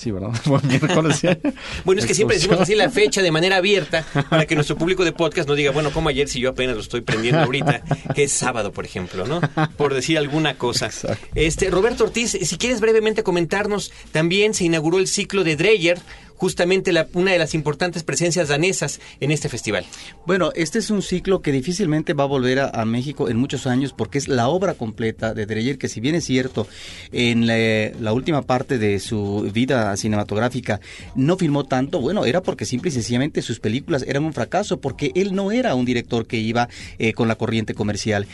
Sí, 0.00 0.10
¿verdad? 0.12 0.30
Miércoles. 0.62 1.18
¿sí? 1.18 1.28
Bueno, 1.84 2.00
es 2.00 2.06
que 2.06 2.14
siempre 2.14 2.38
decimos 2.38 2.58
así 2.58 2.74
la 2.74 2.88
fecha 2.88 3.20
de 3.20 3.30
manera 3.30 3.56
abierta 3.56 4.02
para 4.30 4.46
que 4.46 4.54
nuestro 4.54 4.78
público 4.78 5.04
de 5.04 5.12
podcast 5.12 5.46
no 5.46 5.54
diga, 5.54 5.72
bueno, 5.72 5.90
como 5.90 6.08
ayer 6.08 6.26
si 6.26 6.40
yo 6.40 6.48
apenas 6.48 6.74
lo 6.74 6.80
estoy 6.80 7.02
prendiendo 7.02 7.42
ahorita, 7.42 7.82
que 8.14 8.22
es 8.22 8.32
sábado, 8.32 8.72
por 8.72 8.86
ejemplo, 8.86 9.26
¿no? 9.26 9.42
Por 9.76 9.92
decir 9.92 10.16
alguna 10.16 10.56
cosa. 10.56 10.88
Este, 11.34 11.68
Roberto 11.68 12.04
Ortiz, 12.04 12.30
si 12.30 12.56
quieres 12.56 12.80
brevemente 12.80 13.22
comentarnos, 13.22 13.92
también 14.10 14.54
se 14.54 14.64
inauguró 14.64 14.98
el 14.98 15.06
ciclo 15.06 15.44
de 15.44 15.56
Dreyer, 15.56 15.98
justamente 16.40 16.90
la- 16.92 17.06
una 17.12 17.32
de 17.32 17.38
las 17.38 17.52
importantes 17.54 18.02
presencias 18.02 18.48
danesas 18.48 18.98
en 19.20 19.30
este 19.30 19.50
festival. 19.50 19.84
Bueno, 20.26 20.52
este 20.54 20.78
es 20.78 20.88
un 20.90 21.02
ciclo 21.02 21.42
que 21.42 21.52
difícilmente 21.52 22.14
va 22.14 22.24
a 22.24 22.26
volver 22.26 22.60
a, 22.60 22.84
México 22.86 23.28
en 23.28 23.36
muchos 23.36 23.66
años 23.66 23.92
porque 23.92 24.16
es 24.16 24.26
la 24.26 24.48
obra 24.48 24.72
completa 24.72 25.34
de 25.34 25.44
Dreyer, 25.44 25.76
que 25.76 25.88
si 25.88 26.00
bien 26.00 26.14
es 26.14 26.24
cierto, 26.24 26.66
en 27.12 27.46
la, 27.46 27.56
la 28.00 28.14
última 28.14 28.40
parte 28.40 28.78
de 28.78 28.98
su 29.00 29.50
vida 29.52 29.94
cinematográfica 29.98 30.80
no 31.14 31.36
filmó 31.36 31.66
tanto, 31.66 32.00
bueno, 32.00 32.24
era 32.24 32.42
porque 32.42 32.64
simple 32.64 32.88
y 32.88 32.92
sencillamente 32.92 33.42
sus 33.42 33.60
películas 33.60 34.02
eran 34.08 34.24
un 34.24 34.32
fracaso, 34.32 34.80
porque 34.80 35.12
él 35.14 35.34
no 35.34 35.52
era 35.52 35.74
un 35.74 35.84
director 35.84 36.26
que 36.26 36.38
iba 36.38 36.70
eh, 36.98 37.12
con 37.12 37.28
la 37.28 37.34
corriente 37.34 37.74
comercial. 37.74 38.26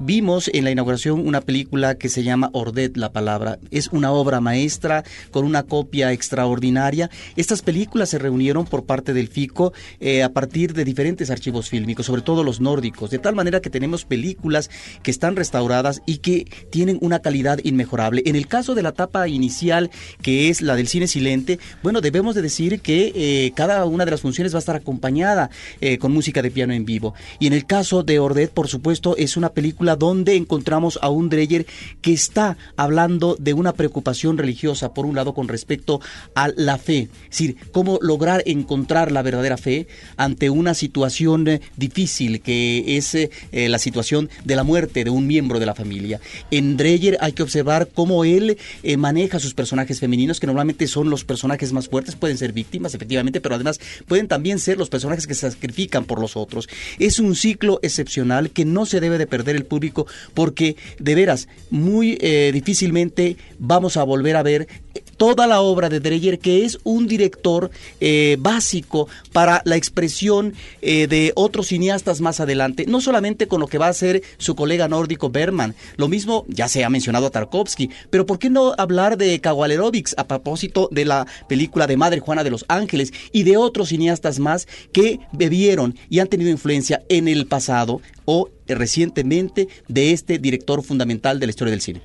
Vimos 0.00 0.50
en 0.52 0.64
la 0.64 0.72
inauguración 0.72 1.24
una 1.24 1.40
película 1.40 1.94
que 1.94 2.08
se 2.08 2.24
llama 2.24 2.50
Ordet, 2.52 2.96
la 2.96 3.12
palabra. 3.12 3.58
Es 3.70 3.88
una 3.92 4.10
obra 4.10 4.40
maestra 4.40 5.04
con 5.30 5.44
una 5.44 5.62
copia 5.62 6.12
extraordinaria. 6.12 7.10
Estas 7.44 7.60
películas 7.60 8.08
se 8.08 8.18
reunieron 8.18 8.64
por 8.64 8.86
parte 8.86 9.12
del 9.12 9.28
FICO 9.28 9.74
eh, 10.00 10.22
a 10.22 10.32
partir 10.32 10.72
de 10.72 10.82
diferentes 10.82 11.28
archivos 11.28 11.68
fílmicos, 11.68 12.06
sobre 12.06 12.22
todo 12.22 12.42
los 12.42 12.62
nórdicos, 12.62 13.10
de 13.10 13.18
tal 13.18 13.34
manera 13.34 13.60
que 13.60 13.68
tenemos 13.68 14.06
películas 14.06 14.70
que 15.02 15.10
están 15.10 15.36
restauradas 15.36 16.00
y 16.06 16.18
que 16.18 16.46
tienen 16.70 16.96
una 17.02 17.18
calidad 17.18 17.60
inmejorable. 17.62 18.22
En 18.24 18.34
el 18.34 18.46
caso 18.46 18.74
de 18.74 18.82
la 18.82 18.88
etapa 18.88 19.28
inicial, 19.28 19.90
que 20.22 20.48
es 20.48 20.62
la 20.62 20.74
del 20.74 20.88
cine 20.88 21.06
silente, 21.06 21.58
bueno, 21.82 22.00
debemos 22.00 22.34
de 22.34 22.40
decir 22.40 22.80
que 22.80 23.12
eh, 23.14 23.52
cada 23.54 23.84
una 23.84 24.06
de 24.06 24.12
las 24.12 24.22
funciones 24.22 24.54
va 24.54 24.56
a 24.56 24.60
estar 24.60 24.76
acompañada 24.76 25.50
eh, 25.82 25.98
con 25.98 26.12
música 26.12 26.40
de 26.40 26.50
piano 26.50 26.72
en 26.72 26.86
vivo. 26.86 27.12
Y 27.40 27.46
en 27.46 27.52
el 27.52 27.66
caso 27.66 28.04
de 28.04 28.20
Ordet, 28.20 28.52
por 28.52 28.68
supuesto, 28.68 29.18
es 29.18 29.36
una 29.36 29.50
película 29.50 29.96
donde 29.96 30.36
encontramos 30.36 30.98
a 31.02 31.10
un 31.10 31.28
Dreyer 31.28 31.66
que 32.00 32.14
está 32.14 32.56
hablando 32.78 33.36
de 33.38 33.52
una 33.52 33.74
preocupación 33.74 34.38
religiosa, 34.38 34.94
por 34.94 35.04
un 35.04 35.14
lado, 35.14 35.34
con 35.34 35.46
respecto 35.46 36.00
a 36.34 36.48
la 36.48 36.78
fe. 36.78 37.10
Decir, 37.34 37.56
cómo 37.72 37.98
lograr 38.00 38.42
encontrar 38.46 39.12
la 39.12 39.22
verdadera 39.22 39.56
fe 39.56 39.86
ante 40.16 40.50
una 40.50 40.74
situación 40.74 41.46
eh, 41.48 41.60
difícil 41.76 42.40
que 42.40 42.96
es 42.96 43.14
eh, 43.14 43.30
eh, 43.52 43.68
la 43.68 43.78
situación 43.78 44.30
de 44.44 44.56
la 44.56 44.62
muerte 44.62 45.04
de 45.04 45.10
un 45.10 45.26
miembro 45.26 45.58
de 45.58 45.66
la 45.66 45.74
familia. 45.74 46.20
En 46.50 46.76
Dreyer 46.76 47.18
hay 47.20 47.32
que 47.32 47.42
observar 47.42 47.88
cómo 47.92 48.24
él 48.24 48.56
maneja 48.98 49.38
sus 49.38 49.54
personajes 49.54 50.00
femeninos, 50.00 50.40
que 50.40 50.46
normalmente 50.46 50.86
son 50.86 51.10
los 51.10 51.24
personajes 51.24 51.72
más 51.72 51.88
fuertes, 51.88 52.16
pueden 52.16 52.38
ser 52.38 52.52
víctimas, 52.52 52.94
efectivamente, 52.94 53.40
pero 53.40 53.54
además 53.54 53.80
pueden 54.06 54.28
también 54.28 54.58
ser 54.58 54.78
los 54.78 54.88
personajes 54.88 55.26
que 55.26 55.34
se 55.34 55.50
sacrifican 55.50 56.04
por 56.04 56.20
los 56.20 56.36
otros. 56.36 56.68
Es 56.98 57.18
un 57.18 57.34
ciclo 57.34 57.80
excepcional 57.82 58.50
que 58.50 58.64
no 58.64 58.86
se 58.86 59.00
debe 59.00 59.18
de 59.18 59.26
perder 59.26 59.56
el 59.56 59.64
público 59.64 60.06
porque, 60.34 60.76
de 60.98 61.14
veras, 61.14 61.48
muy 61.70 62.16
difícilmente 62.52 63.36
vamos 63.58 63.96
a 63.96 64.04
volver 64.04 64.36
a 64.36 64.42
ver 64.42 64.68
toda 65.16 65.46
la 65.46 65.60
obra 65.60 65.88
de 65.88 66.00
Dreyer, 66.00 66.38
que 66.38 66.64
es 66.64 66.78
un 66.84 67.06
director 67.06 67.70
eh, 68.00 68.36
básico 68.38 69.08
para 69.32 69.62
la 69.64 69.76
expresión 69.76 70.54
eh, 70.82 71.06
de 71.06 71.32
otros 71.34 71.68
cineastas 71.68 72.20
más 72.20 72.40
adelante, 72.40 72.86
no 72.86 73.00
solamente 73.00 73.48
con 73.48 73.60
lo 73.60 73.66
que 73.66 73.78
va 73.78 73.86
a 73.86 73.90
hacer 73.90 74.22
su 74.38 74.54
colega 74.54 74.88
nórdico 74.88 75.30
Berman, 75.30 75.74
lo 75.96 76.08
mismo 76.08 76.44
ya 76.48 76.68
se 76.68 76.84
ha 76.84 76.90
mencionado 76.90 77.26
a 77.26 77.30
Tarkovsky, 77.30 77.90
pero 78.10 78.26
¿por 78.26 78.38
qué 78.38 78.50
no 78.50 78.74
hablar 78.78 79.16
de 79.16 79.40
Kawalerovics 79.40 80.14
a 80.18 80.26
propósito 80.26 80.88
de 80.90 81.04
la 81.04 81.26
película 81.48 81.86
de 81.86 81.96
Madre 81.96 82.20
Juana 82.20 82.44
de 82.44 82.50
los 82.50 82.64
Ángeles 82.68 83.12
y 83.32 83.42
de 83.44 83.56
otros 83.56 83.88
cineastas 83.88 84.38
más 84.38 84.66
que 84.92 85.20
bebieron 85.32 85.96
y 86.08 86.18
han 86.18 86.28
tenido 86.28 86.50
influencia 86.50 87.02
en 87.08 87.28
el 87.28 87.46
pasado 87.46 88.00
o 88.24 88.48
recientemente 88.66 89.68
de 89.88 90.12
este 90.12 90.38
director 90.38 90.82
fundamental 90.82 91.40
de 91.40 91.46
la 91.46 91.50
historia 91.50 91.72
del 91.72 91.80
cine? 91.80 92.02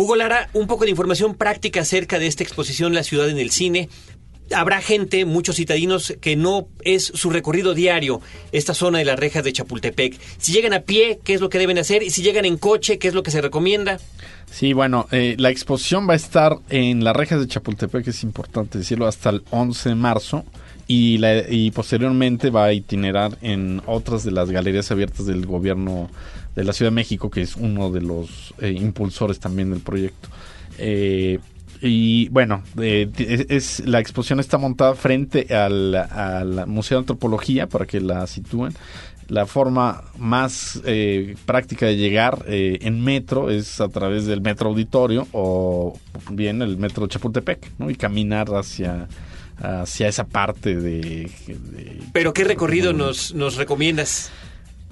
Hugo 0.00 0.14
Lara, 0.14 0.48
un 0.52 0.68
poco 0.68 0.84
de 0.84 0.92
información 0.92 1.34
práctica 1.34 1.80
acerca 1.80 2.20
de 2.20 2.28
esta 2.28 2.44
exposición 2.44 2.94
La 2.94 3.02
ciudad 3.02 3.28
en 3.28 3.38
el 3.40 3.50
cine. 3.50 3.88
Habrá 4.54 4.80
gente, 4.80 5.24
muchos 5.24 5.56
citadinos, 5.56 6.14
que 6.20 6.36
no 6.36 6.68
es 6.82 7.02
su 7.02 7.30
recorrido 7.30 7.74
diario 7.74 8.20
esta 8.52 8.74
zona 8.74 8.98
de 8.98 9.04
las 9.04 9.18
rejas 9.18 9.42
de 9.42 9.52
Chapultepec. 9.52 10.16
Si 10.38 10.52
llegan 10.52 10.72
a 10.72 10.82
pie, 10.82 11.18
¿qué 11.24 11.34
es 11.34 11.40
lo 11.40 11.48
que 11.48 11.58
deben 11.58 11.78
hacer? 11.78 12.04
Y 12.04 12.10
si 12.10 12.22
llegan 12.22 12.44
en 12.44 12.58
coche, 12.58 13.00
¿qué 13.00 13.08
es 13.08 13.14
lo 13.14 13.24
que 13.24 13.32
se 13.32 13.40
recomienda? 13.40 13.98
Sí, 14.48 14.72
bueno, 14.72 15.08
eh, 15.10 15.34
la 15.36 15.50
exposición 15.50 16.08
va 16.08 16.12
a 16.12 16.16
estar 16.16 16.58
en 16.70 17.02
las 17.02 17.16
rejas 17.16 17.40
de 17.40 17.48
Chapultepec, 17.48 18.06
es 18.06 18.22
importante 18.22 18.78
decirlo, 18.78 19.08
hasta 19.08 19.30
el 19.30 19.42
11 19.50 19.88
de 19.88 19.94
marzo. 19.96 20.44
Y, 20.86 21.18
la, 21.18 21.40
y 21.50 21.72
posteriormente 21.72 22.50
va 22.50 22.66
a 22.66 22.72
itinerar 22.72 23.36
en 23.42 23.82
otras 23.84 24.22
de 24.22 24.30
las 24.30 24.48
galerías 24.48 24.92
abiertas 24.92 25.26
del 25.26 25.44
gobierno 25.44 26.08
de 26.58 26.64
la 26.64 26.72
Ciudad 26.72 26.90
de 26.90 26.96
México, 26.96 27.30
que 27.30 27.42
es 27.42 27.56
uno 27.56 27.90
de 27.90 28.00
los 28.00 28.52
eh, 28.60 28.70
impulsores 28.72 29.38
también 29.38 29.70
del 29.70 29.80
proyecto. 29.80 30.28
Eh, 30.78 31.38
y 31.80 32.28
bueno, 32.30 32.62
eh, 32.80 33.08
es, 33.48 33.80
la 33.86 34.00
exposición 34.00 34.40
está 34.40 34.58
montada 34.58 34.94
frente 34.94 35.54
al, 35.54 35.94
al, 35.94 36.66
Museo 36.66 36.98
de 36.98 37.02
Antropología 37.02 37.68
para 37.68 37.86
que 37.86 38.00
la 38.00 38.26
sitúen. 38.26 38.74
La 39.28 39.46
forma 39.46 40.02
más 40.16 40.80
eh, 40.86 41.36
práctica 41.44 41.86
de 41.86 41.96
llegar 41.96 42.46
eh, 42.48 42.78
en 42.80 43.04
metro 43.04 43.50
es 43.50 43.80
a 43.80 43.88
través 43.88 44.24
del 44.26 44.40
metro 44.40 44.70
auditorio 44.70 45.28
o 45.32 45.98
bien 46.30 46.62
el 46.62 46.78
metro 46.78 47.06
Chapultepec, 47.06 47.72
¿no? 47.78 47.90
Y 47.90 47.94
caminar 47.94 48.48
hacia 48.48 49.06
hacia 49.60 50.06
esa 50.06 50.24
parte 50.24 50.76
de... 50.76 51.30
de 51.48 52.00
¿Pero 52.12 52.32
qué 52.32 52.44
recorrido 52.44 52.92
nos, 52.92 53.34
nos 53.34 53.56
recomiendas? 53.56 54.30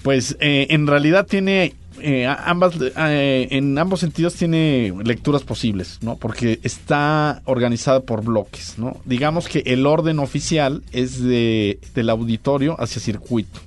Pues 0.06 0.36
eh, 0.38 0.68
en 0.70 0.86
realidad 0.86 1.26
tiene 1.26 1.74
eh, 2.00 2.28
ambas 2.28 2.74
eh, 2.80 3.48
en 3.50 3.76
ambos 3.76 3.98
sentidos 3.98 4.34
tiene 4.34 4.94
lecturas 5.02 5.42
posibles, 5.42 5.98
¿no? 6.00 6.14
Porque 6.14 6.60
está 6.62 7.42
organizada 7.44 7.98
por 7.98 8.22
bloques, 8.22 8.74
¿no? 8.78 8.98
Digamos 9.04 9.48
que 9.48 9.64
el 9.66 9.84
orden 9.84 10.20
oficial 10.20 10.84
es 10.92 11.20
de 11.20 11.80
del 11.96 12.08
auditorio 12.10 12.80
hacia 12.80 13.02
circuito 13.02 13.58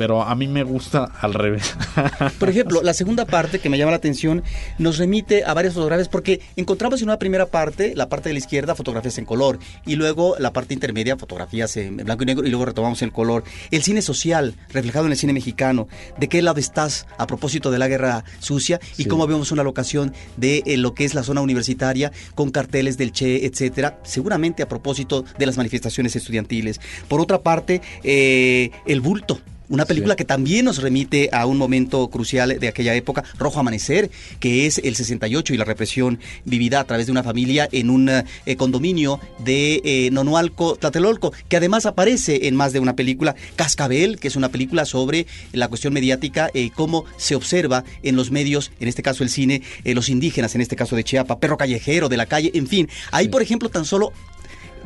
pero 0.00 0.22
a 0.22 0.34
mí 0.34 0.48
me 0.48 0.62
gusta 0.62 1.12
al 1.20 1.34
revés. 1.34 1.76
Por 2.38 2.48
ejemplo, 2.48 2.80
la 2.82 2.94
segunda 2.94 3.26
parte 3.26 3.58
que 3.58 3.68
me 3.68 3.76
llama 3.76 3.90
la 3.90 3.98
atención 3.98 4.42
nos 4.78 4.96
remite 4.96 5.44
a 5.44 5.52
varias 5.52 5.74
fotografías 5.74 6.08
porque 6.08 6.40
encontramos 6.56 7.02
en 7.02 7.08
una 7.08 7.18
primera 7.18 7.44
parte, 7.44 7.92
la 7.94 8.08
parte 8.08 8.30
de 8.30 8.32
la 8.32 8.38
izquierda, 8.38 8.74
fotografías 8.74 9.18
en 9.18 9.26
color 9.26 9.58
y 9.84 9.96
luego 9.96 10.36
la 10.38 10.54
parte 10.54 10.72
intermedia, 10.72 11.18
fotografías 11.18 11.76
en 11.76 11.98
blanco 11.98 12.22
y 12.22 12.26
negro 12.28 12.46
y 12.46 12.48
luego 12.48 12.64
retomamos 12.64 13.02
el 13.02 13.12
color. 13.12 13.44
El 13.70 13.82
cine 13.82 14.00
social, 14.00 14.54
reflejado 14.70 15.04
en 15.04 15.12
el 15.12 15.18
cine 15.18 15.34
mexicano, 15.34 15.86
¿de 16.18 16.30
qué 16.30 16.40
lado 16.40 16.60
estás 16.60 17.06
a 17.18 17.26
propósito 17.26 17.70
de 17.70 17.78
la 17.78 17.86
guerra 17.86 18.24
sucia 18.38 18.80
y 18.96 19.02
sí. 19.02 19.04
cómo 19.04 19.26
vemos 19.26 19.52
una 19.52 19.64
locación 19.64 20.14
de 20.38 20.62
eh, 20.64 20.78
lo 20.78 20.94
que 20.94 21.04
es 21.04 21.12
la 21.12 21.24
zona 21.24 21.42
universitaria 21.42 22.10
con 22.34 22.50
carteles 22.50 22.96
del 22.96 23.12
Che, 23.12 23.44
etcétera, 23.44 24.00
seguramente 24.02 24.62
a 24.62 24.68
propósito 24.68 25.26
de 25.38 25.44
las 25.44 25.58
manifestaciones 25.58 26.16
estudiantiles. 26.16 26.80
Por 27.06 27.20
otra 27.20 27.42
parte, 27.42 27.82
eh, 28.02 28.70
el 28.86 29.02
bulto 29.02 29.42
una 29.70 29.86
película 29.86 30.14
sí. 30.14 30.18
que 30.18 30.24
también 30.24 30.66
nos 30.66 30.82
remite 30.82 31.30
a 31.32 31.46
un 31.46 31.56
momento 31.56 32.08
crucial 32.10 32.58
de 32.60 32.68
aquella 32.68 32.94
época, 32.94 33.24
Rojo 33.38 33.60
Amanecer, 33.60 34.10
que 34.38 34.66
es 34.66 34.78
el 34.78 34.94
68 34.94 35.54
y 35.54 35.56
la 35.56 35.64
represión 35.64 36.18
vivida 36.44 36.80
a 36.80 36.84
través 36.84 37.06
de 37.06 37.12
una 37.12 37.22
familia 37.22 37.68
en 37.72 37.88
un 37.88 38.08
eh, 38.10 38.56
condominio 38.56 39.20
de 39.38 39.80
eh, 39.84 40.10
Nonualco, 40.10 40.76
Tlatelolco, 40.76 41.32
que 41.48 41.56
además 41.56 41.86
aparece 41.86 42.48
en 42.48 42.56
más 42.56 42.72
de 42.72 42.80
una 42.80 42.96
película, 42.96 43.34
Cascabel, 43.56 44.18
que 44.18 44.28
es 44.28 44.36
una 44.36 44.50
película 44.50 44.84
sobre 44.84 45.26
la 45.52 45.68
cuestión 45.68 45.94
mediática, 45.94 46.50
eh, 46.52 46.70
cómo 46.74 47.04
se 47.16 47.34
observa 47.34 47.84
en 48.02 48.16
los 48.16 48.30
medios, 48.30 48.72
en 48.80 48.88
este 48.88 49.02
caso 49.02 49.22
el 49.22 49.30
cine, 49.30 49.62
eh, 49.84 49.94
los 49.94 50.08
indígenas, 50.08 50.54
en 50.54 50.60
este 50.60 50.76
caso 50.76 50.96
de 50.96 51.04
Chiapa, 51.04 51.38
Perro 51.38 51.56
Callejero, 51.56 52.08
de 52.08 52.16
la 52.16 52.26
calle, 52.26 52.50
en 52.54 52.66
fin. 52.66 52.88
Ahí, 53.12 53.26
sí. 53.26 53.30
por 53.30 53.42
ejemplo, 53.42 53.68
tan 53.68 53.84
solo 53.84 54.12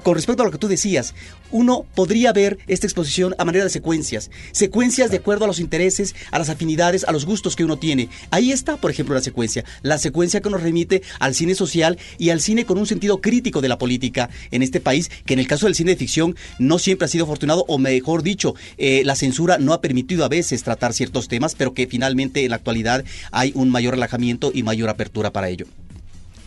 con 0.05 0.15
respecto 0.15 0.43
a 0.43 0.47
lo 0.47 0.53
que 0.53 0.59
tú 0.59 0.69
decías, 0.69 1.15
uno 1.51 1.87
podría 1.95 2.33
ver 2.33 2.59
esta 2.67 2.87
exposición 2.87 3.35
a 3.39 3.45
manera 3.45 3.65
de 3.65 3.71
secuencias, 3.71 4.31
secuencias 4.53 5.11
de 5.11 5.17
acuerdo 5.17 5.45
a 5.45 5.49
los 5.49 5.61
intereses, 5.61 6.15
a 6.31 6.39
las 6.39 6.51
afinidades, 6.51 7.05
a 7.05 7.13
los 7.13 7.25
gustos 7.25 7.57
que 7.57 7.65
uno 7.65 7.79
tiene. 7.79 8.11
Ahí 8.31 8.53
está, 8.53 8.77
por 8.77 8.91
ejemplo, 8.91 9.15
la 9.15 9.23
secuencia, 9.23 9.65
la 9.83 9.97
secuencia 9.97 10.43
que 10.43 10.51
nos 10.51 10.63
remite 10.63 11.03
al 11.21 11.35
cine 11.35 11.55
social 11.55 11.99
y 12.19 12.29
al 12.29 12.43
cine 12.43 12.67
con 12.67 12.77
un 12.77 12.87
sentido 12.87 13.23
crítico 13.23 13.63
de 13.63 13.69
la 13.69 13.79
política 13.79 14.29
en 14.51 14.63
este 14.63 14.79
país, 14.79 15.11
que 15.25 15.33
en 15.33 15.41
el 15.41 15.47
caso 15.47 15.67
del 15.67 15.75
cine 15.75 15.93
de 15.93 15.97
ficción 15.97 16.37
no 16.59 16.79
siempre 16.79 17.07
ha 17.07 17.09
sido 17.09 17.25
afortunado, 17.25 17.65
o 17.67 17.79
mejor 17.79 18.23
dicho, 18.23 18.55
eh, 18.77 19.03
la 19.07 19.17
censura 19.17 19.57
no 19.57 19.73
ha 19.73 19.81
permitido 19.81 20.27
a 20.27 20.29
veces 20.29 20.63
tratar 20.65 20.93
ciertos 20.93 21.29
temas, 21.29 21.55
pero 21.55 21.73
que 21.73 21.87
finalmente 21.87 22.45
en 22.45 22.51
la 22.51 22.57
actualidad 22.57 23.05
hay 23.33 23.53
un 23.55 23.71
mayor 23.71 23.95
relajamiento 23.95 24.53
y 24.55 24.63
mayor 24.63 24.91
apertura 24.91 25.33
para 25.33 25.49
ello. 25.49 25.67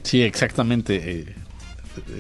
Sí, 0.04 0.22
exactamente. 0.22 1.47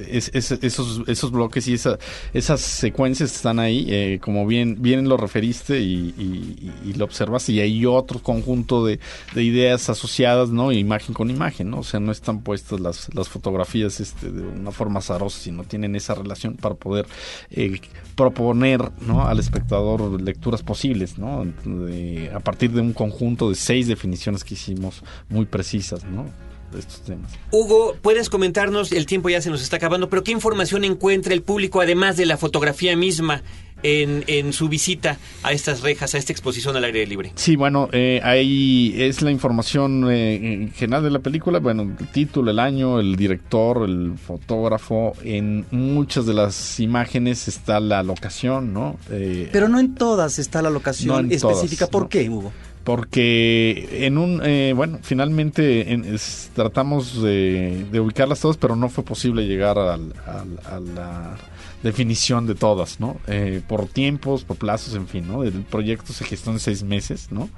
Es, 0.10 0.32
es, 0.34 0.52
esos, 0.52 1.04
esos 1.08 1.32
bloques 1.32 1.68
y 1.68 1.74
esa, 1.74 1.98
esas 2.34 2.62
secuencias 2.62 3.36
están 3.36 3.60
ahí, 3.60 3.86
eh, 3.90 4.20
como 4.22 4.46
bien, 4.46 4.82
bien 4.82 5.08
lo 5.08 5.18
referiste 5.18 5.80
y, 5.80 6.72
lo 6.96 7.06
observas, 7.06 7.48
y 7.50 7.60
hay 7.60 7.86
otro 7.86 8.20
conjunto 8.20 8.86
de, 8.86 9.00
de, 9.34 9.44
ideas 9.44 9.90
asociadas, 9.90 10.50
¿no? 10.50 10.72
Imagen 10.72 11.13
con 11.13 11.30
imagen, 11.30 11.70
¿no? 11.70 11.80
O 11.80 11.84
sea, 11.84 12.00
no 12.00 12.12
están 12.12 12.42
puestas 12.42 12.80
las, 12.80 13.13
las 13.13 13.30
fotografías 13.30 14.00
este, 14.00 14.32
de 14.32 14.42
una 14.42 14.72
forma 14.72 15.00
azarosa, 15.00 15.40
sino 15.40 15.63
tienen 15.63 15.96
esa 15.96 16.16
relación 16.16 16.56
para 16.56 16.76
poder 16.76 17.06
eh, 17.52 17.80
proponer, 18.16 18.92
¿no? 19.02 19.28
Al 19.28 19.40
espectador 19.40 20.20
lecturas 20.22 20.63
posibles, 20.63 21.18
¿no? 21.18 21.46
De, 21.66 22.32
a 22.34 22.40
partir 22.40 22.72
de 22.72 22.82
un 22.82 22.94
conjunto 22.94 23.50
de 23.50 23.56
seis 23.56 23.88
definiciones 23.88 24.44
que 24.44 24.56
hicimos 24.56 25.04
muy 25.30 25.46
precisas, 25.46 26.04
¿no? 26.04 26.26
De 26.71 26.80
estos 26.80 27.01
temas. 27.01 27.32
Hugo, 27.51 27.95
puedes 28.01 28.30
comentarnos, 28.30 28.91
el 28.91 29.06
tiempo 29.06 29.30
ya 29.30 29.41
se 29.41 29.49
nos 29.49 29.62
está 29.62 29.77
acabando, 29.77 30.10
pero 30.10 30.23
¿qué 30.23 30.32
información 30.32 30.84
encuentra 30.84 31.34
el 31.34 31.41
público 31.41 31.82
además 31.82 32.17
de 32.17 32.25
la 32.25 32.38
fotografía 32.38 32.95
misma? 32.95 33.41
En, 33.84 34.23
en, 34.25 34.53
su 34.53 34.69
visita 34.69 35.19
a 35.43 35.51
estas 35.51 35.82
rejas, 35.82 36.15
a 36.15 36.17
esta 36.17 36.34
exposición 36.34 36.75
al 36.75 36.84
aire 36.84 37.06
libre? 37.06 37.32
Sí, 37.36 37.56
bueno, 37.56 37.89
eh, 37.91 38.19
ahí 38.23 38.95
es 38.97 39.21
la 39.21 39.30
información 39.30 40.08
eh, 40.10 40.71
general 40.73 41.03
de 41.03 41.12
la 41.12 41.19
película, 41.19 41.60
bueno, 41.60 41.84
el 41.84 42.08
título, 42.08 42.49
el 42.49 42.58
año, 42.58 42.99
el 42.99 43.15
director, 43.15 43.88
el 43.88 44.13
fotógrafo, 44.17 45.13
en 45.23 45.67
muchas 45.69 46.25
de 46.25 46.34
las 46.34 46.80
imágenes 46.80 47.47
está 47.47 47.80
la 47.80 48.01
locación, 48.01 48.73
¿no? 48.73 48.97
Eh, 49.12 49.47
Pero 49.51 49.69
no 49.69 49.80
en 49.80 49.93
todas 49.93 50.39
está 50.39 50.63
la 50.63 50.71
locación 50.71 51.27
no 51.27 51.36
específica, 51.36 51.86
todas, 51.86 51.91
¿por 51.91 52.01
no. 52.01 52.10
qué, 52.10 52.27
Hugo? 52.32 52.51
Porque 52.88 54.06
en 54.06 54.17
un 54.17 54.41
eh, 54.45 54.71
bueno 54.73 55.00
finalmente 55.02 55.91
en, 55.91 56.17
tratamos 56.56 57.21
de, 57.21 57.86
ubicarlas 58.00 58.39
todas 58.39 58.56
pero 58.56 58.78
no 58.78 58.88
fue 58.88 59.04
posible 59.04 59.45
llegar 59.45 59.78
al, 59.78 60.13
a 60.26 60.80
la 60.80 61.36
definición 61.84 62.47
de 62.47 62.56
todas 62.56 63.02
no 63.02 63.17
eh, 63.28 63.62
por 63.67 63.88
tiempos 63.88 64.45
por 64.45 64.56
plazos 64.56 64.95
en 64.95 65.06
fin 65.06 65.28
no 65.28 65.43
el 65.43 65.63
proyecto 65.63 66.13
se 66.13 66.23
gestó 66.23 66.52
en 66.52 66.62
seis 66.62 66.84
meses 66.84 67.28
no 67.30 67.50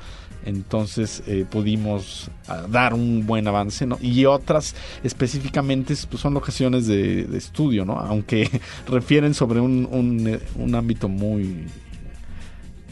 entonces 0.48 1.22
eh, 1.28 1.46
pudimos 1.48 2.32
uh, 2.48 2.68
dar 2.68 2.96
un 2.96 3.28
buen 3.28 3.48
avance 3.48 3.86
¿no? 3.86 4.00
y 4.02 4.26
otras 4.26 4.76
específicamente 5.04 5.94
pues, 6.10 6.24
son 6.24 6.34
locaciones 6.34 6.88
de, 6.88 7.38
estudio 7.38 7.86
no 7.86 8.00
aunque 8.00 8.50
refieren 8.88 9.36
sobre 9.36 9.60
un, 9.60 9.88
un, 9.92 10.40
un 10.56 10.74
ámbito 10.74 11.08
muy 11.08 11.68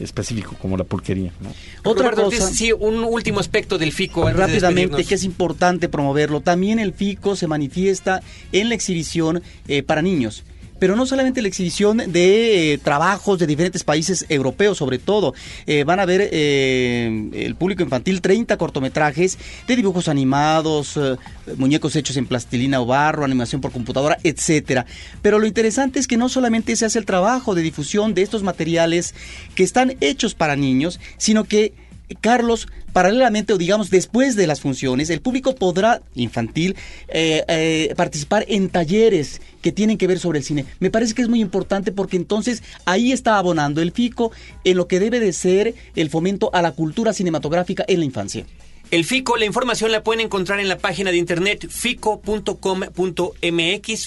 específico 0.00 0.56
como 0.60 0.76
la 0.76 0.84
pulquería. 0.84 1.32
¿no? 1.40 1.50
Otra 1.84 2.10
Roberto, 2.10 2.30
cosa, 2.30 2.52
sí, 2.52 2.72
un 2.72 3.04
último 3.04 3.40
aspecto 3.40 3.78
del 3.78 3.92
FICO. 3.92 4.30
Rápidamente, 4.30 5.04
que 5.04 5.14
es 5.14 5.24
importante 5.24 5.88
promoverlo. 5.88 6.40
También 6.40 6.78
el 6.78 6.92
FICO 6.92 7.36
se 7.36 7.46
manifiesta 7.46 8.22
en 8.52 8.68
la 8.68 8.74
exhibición 8.74 9.42
eh, 9.66 9.82
para 9.82 10.02
niños 10.02 10.44
pero 10.78 10.96
no 10.96 11.06
solamente 11.06 11.42
la 11.42 11.48
exhibición 11.48 11.98
de 11.98 12.72
eh, 12.72 12.78
trabajos 12.78 13.38
de 13.38 13.46
diferentes 13.46 13.84
países 13.84 14.26
europeos, 14.28 14.78
sobre 14.78 14.98
todo. 14.98 15.34
Eh, 15.66 15.84
van 15.84 16.00
a 16.00 16.06
ver 16.06 16.28
eh, 16.32 17.30
el 17.32 17.54
público 17.54 17.82
infantil 17.82 18.20
30 18.20 18.56
cortometrajes 18.56 19.38
de 19.66 19.76
dibujos 19.76 20.08
animados, 20.08 20.98
muñecos 21.56 21.96
hechos 21.96 22.16
en 22.16 22.26
plastilina 22.26 22.80
o 22.80 22.86
barro, 22.86 23.24
animación 23.24 23.60
por 23.60 23.72
computadora, 23.72 24.18
etcétera. 24.22 24.86
Pero 25.22 25.38
lo 25.38 25.46
interesante 25.46 25.98
es 25.98 26.06
que 26.06 26.16
no 26.16 26.28
solamente 26.28 26.76
se 26.76 26.86
hace 26.86 26.98
el 26.98 27.06
trabajo 27.06 27.54
de 27.54 27.62
difusión 27.62 28.14
de 28.14 28.22
estos 28.22 28.42
materiales 28.42 29.14
que 29.54 29.62
están 29.62 29.96
hechos 30.00 30.34
para 30.34 30.56
niños, 30.56 31.00
sino 31.16 31.44
que 31.44 31.72
Carlos, 32.20 32.68
paralelamente 32.92 33.52
o 33.52 33.58
digamos 33.58 33.90
después 33.90 34.36
de 34.36 34.46
las 34.46 34.60
funciones, 34.60 35.10
el 35.10 35.20
público 35.20 35.54
podrá, 35.54 36.00
infantil, 36.14 36.76
eh, 37.08 37.44
eh, 37.48 37.94
participar 37.96 38.44
en 38.48 38.68
talleres 38.68 39.40
que 39.62 39.72
tienen 39.72 39.98
que 39.98 40.06
ver 40.06 40.18
sobre 40.18 40.38
el 40.38 40.44
cine. 40.44 40.64
Me 40.80 40.90
parece 40.90 41.14
que 41.14 41.22
es 41.22 41.28
muy 41.28 41.40
importante 41.40 41.92
porque 41.92 42.16
entonces 42.16 42.62
ahí 42.84 43.12
está 43.12 43.38
abonando 43.38 43.82
el 43.82 43.92
FICO 43.92 44.32
en 44.64 44.76
lo 44.76 44.88
que 44.88 45.00
debe 45.00 45.20
de 45.20 45.32
ser 45.32 45.74
el 45.96 46.10
fomento 46.10 46.50
a 46.52 46.62
la 46.62 46.72
cultura 46.72 47.12
cinematográfica 47.12 47.84
en 47.88 48.00
la 48.00 48.04
infancia. 48.04 48.46
El 48.90 49.04
FICO, 49.04 49.36
la 49.36 49.44
información 49.44 49.92
la 49.92 50.02
pueden 50.02 50.24
encontrar 50.24 50.60
en 50.60 50.68
la 50.68 50.78
página 50.78 51.10
de 51.10 51.18
internet 51.18 51.68
fico.com.mx, 51.68 52.58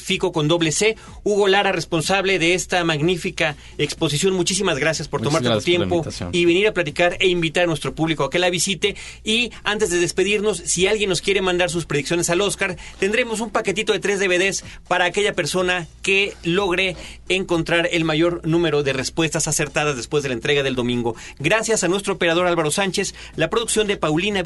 FICO 0.01 0.31
con 0.31 0.47
doble 0.47 0.71
C. 0.71 0.97
Hugo 1.23 1.47
Lara, 1.47 1.71
responsable 1.71 2.39
de 2.39 2.55
esta 2.55 2.83
magnífica 2.83 3.55
exposición. 3.77 4.33
Muchísimas 4.33 4.79
gracias 4.79 5.07
por 5.07 5.19
Muchas 5.19 5.33
tomarte 5.33 5.49
tu 5.49 5.53
gracias 5.53 5.65
tiempo 5.65 6.03
y 6.31 6.45
venir 6.45 6.67
a 6.67 6.73
platicar 6.73 7.15
e 7.19 7.27
invitar 7.27 7.65
a 7.65 7.67
nuestro 7.67 7.93
público 7.93 8.23
a 8.23 8.31
que 8.31 8.39
la 8.39 8.49
visite. 8.49 8.95
Y 9.23 9.51
antes 9.63 9.91
de 9.91 9.99
despedirnos, 9.99 10.57
si 10.57 10.87
alguien 10.87 11.09
nos 11.09 11.21
quiere 11.21 11.43
mandar 11.43 11.69
sus 11.69 11.85
predicciones 11.85 12.31
al 12.31 12.41
Oscar, 12.41 12.75
tendremos 12.97 13.39
un 13.39 13.51
paquetito 13.51 13.93
de 13.93 13.99
tres 13.99 14.19
DVDs 14.19 14.63
para 14.87 15.05
aquella 15.05 15.33
persona 15.33 15.87
que 16.01 16.33
logre 16.43 16.95
encontrar 17.29 17.87
el 17.91 18.03
mayor 18.03 18.47
número 18.47 18.81
de 18.81 18.93
respuestas 18.93 19.47
acertadas 19.47 19.95
después 19.95 20.23
de 20.23 20.29
la 20.29 20.35
entrega 20.35 20.63
del 20.63 20.73
domingo. 20.73 21.15
Gracias 21.37 21.83
a 21.83 21.87
nuestro 21.87 22.15
operador 22.15 22.47
Álvaro 22.47 22.71
Sánchez, 22.71 23.13
la 23.35 23.51
producción 23.51 23.85
de 23.85 23.97
Paulina 23.97 24.41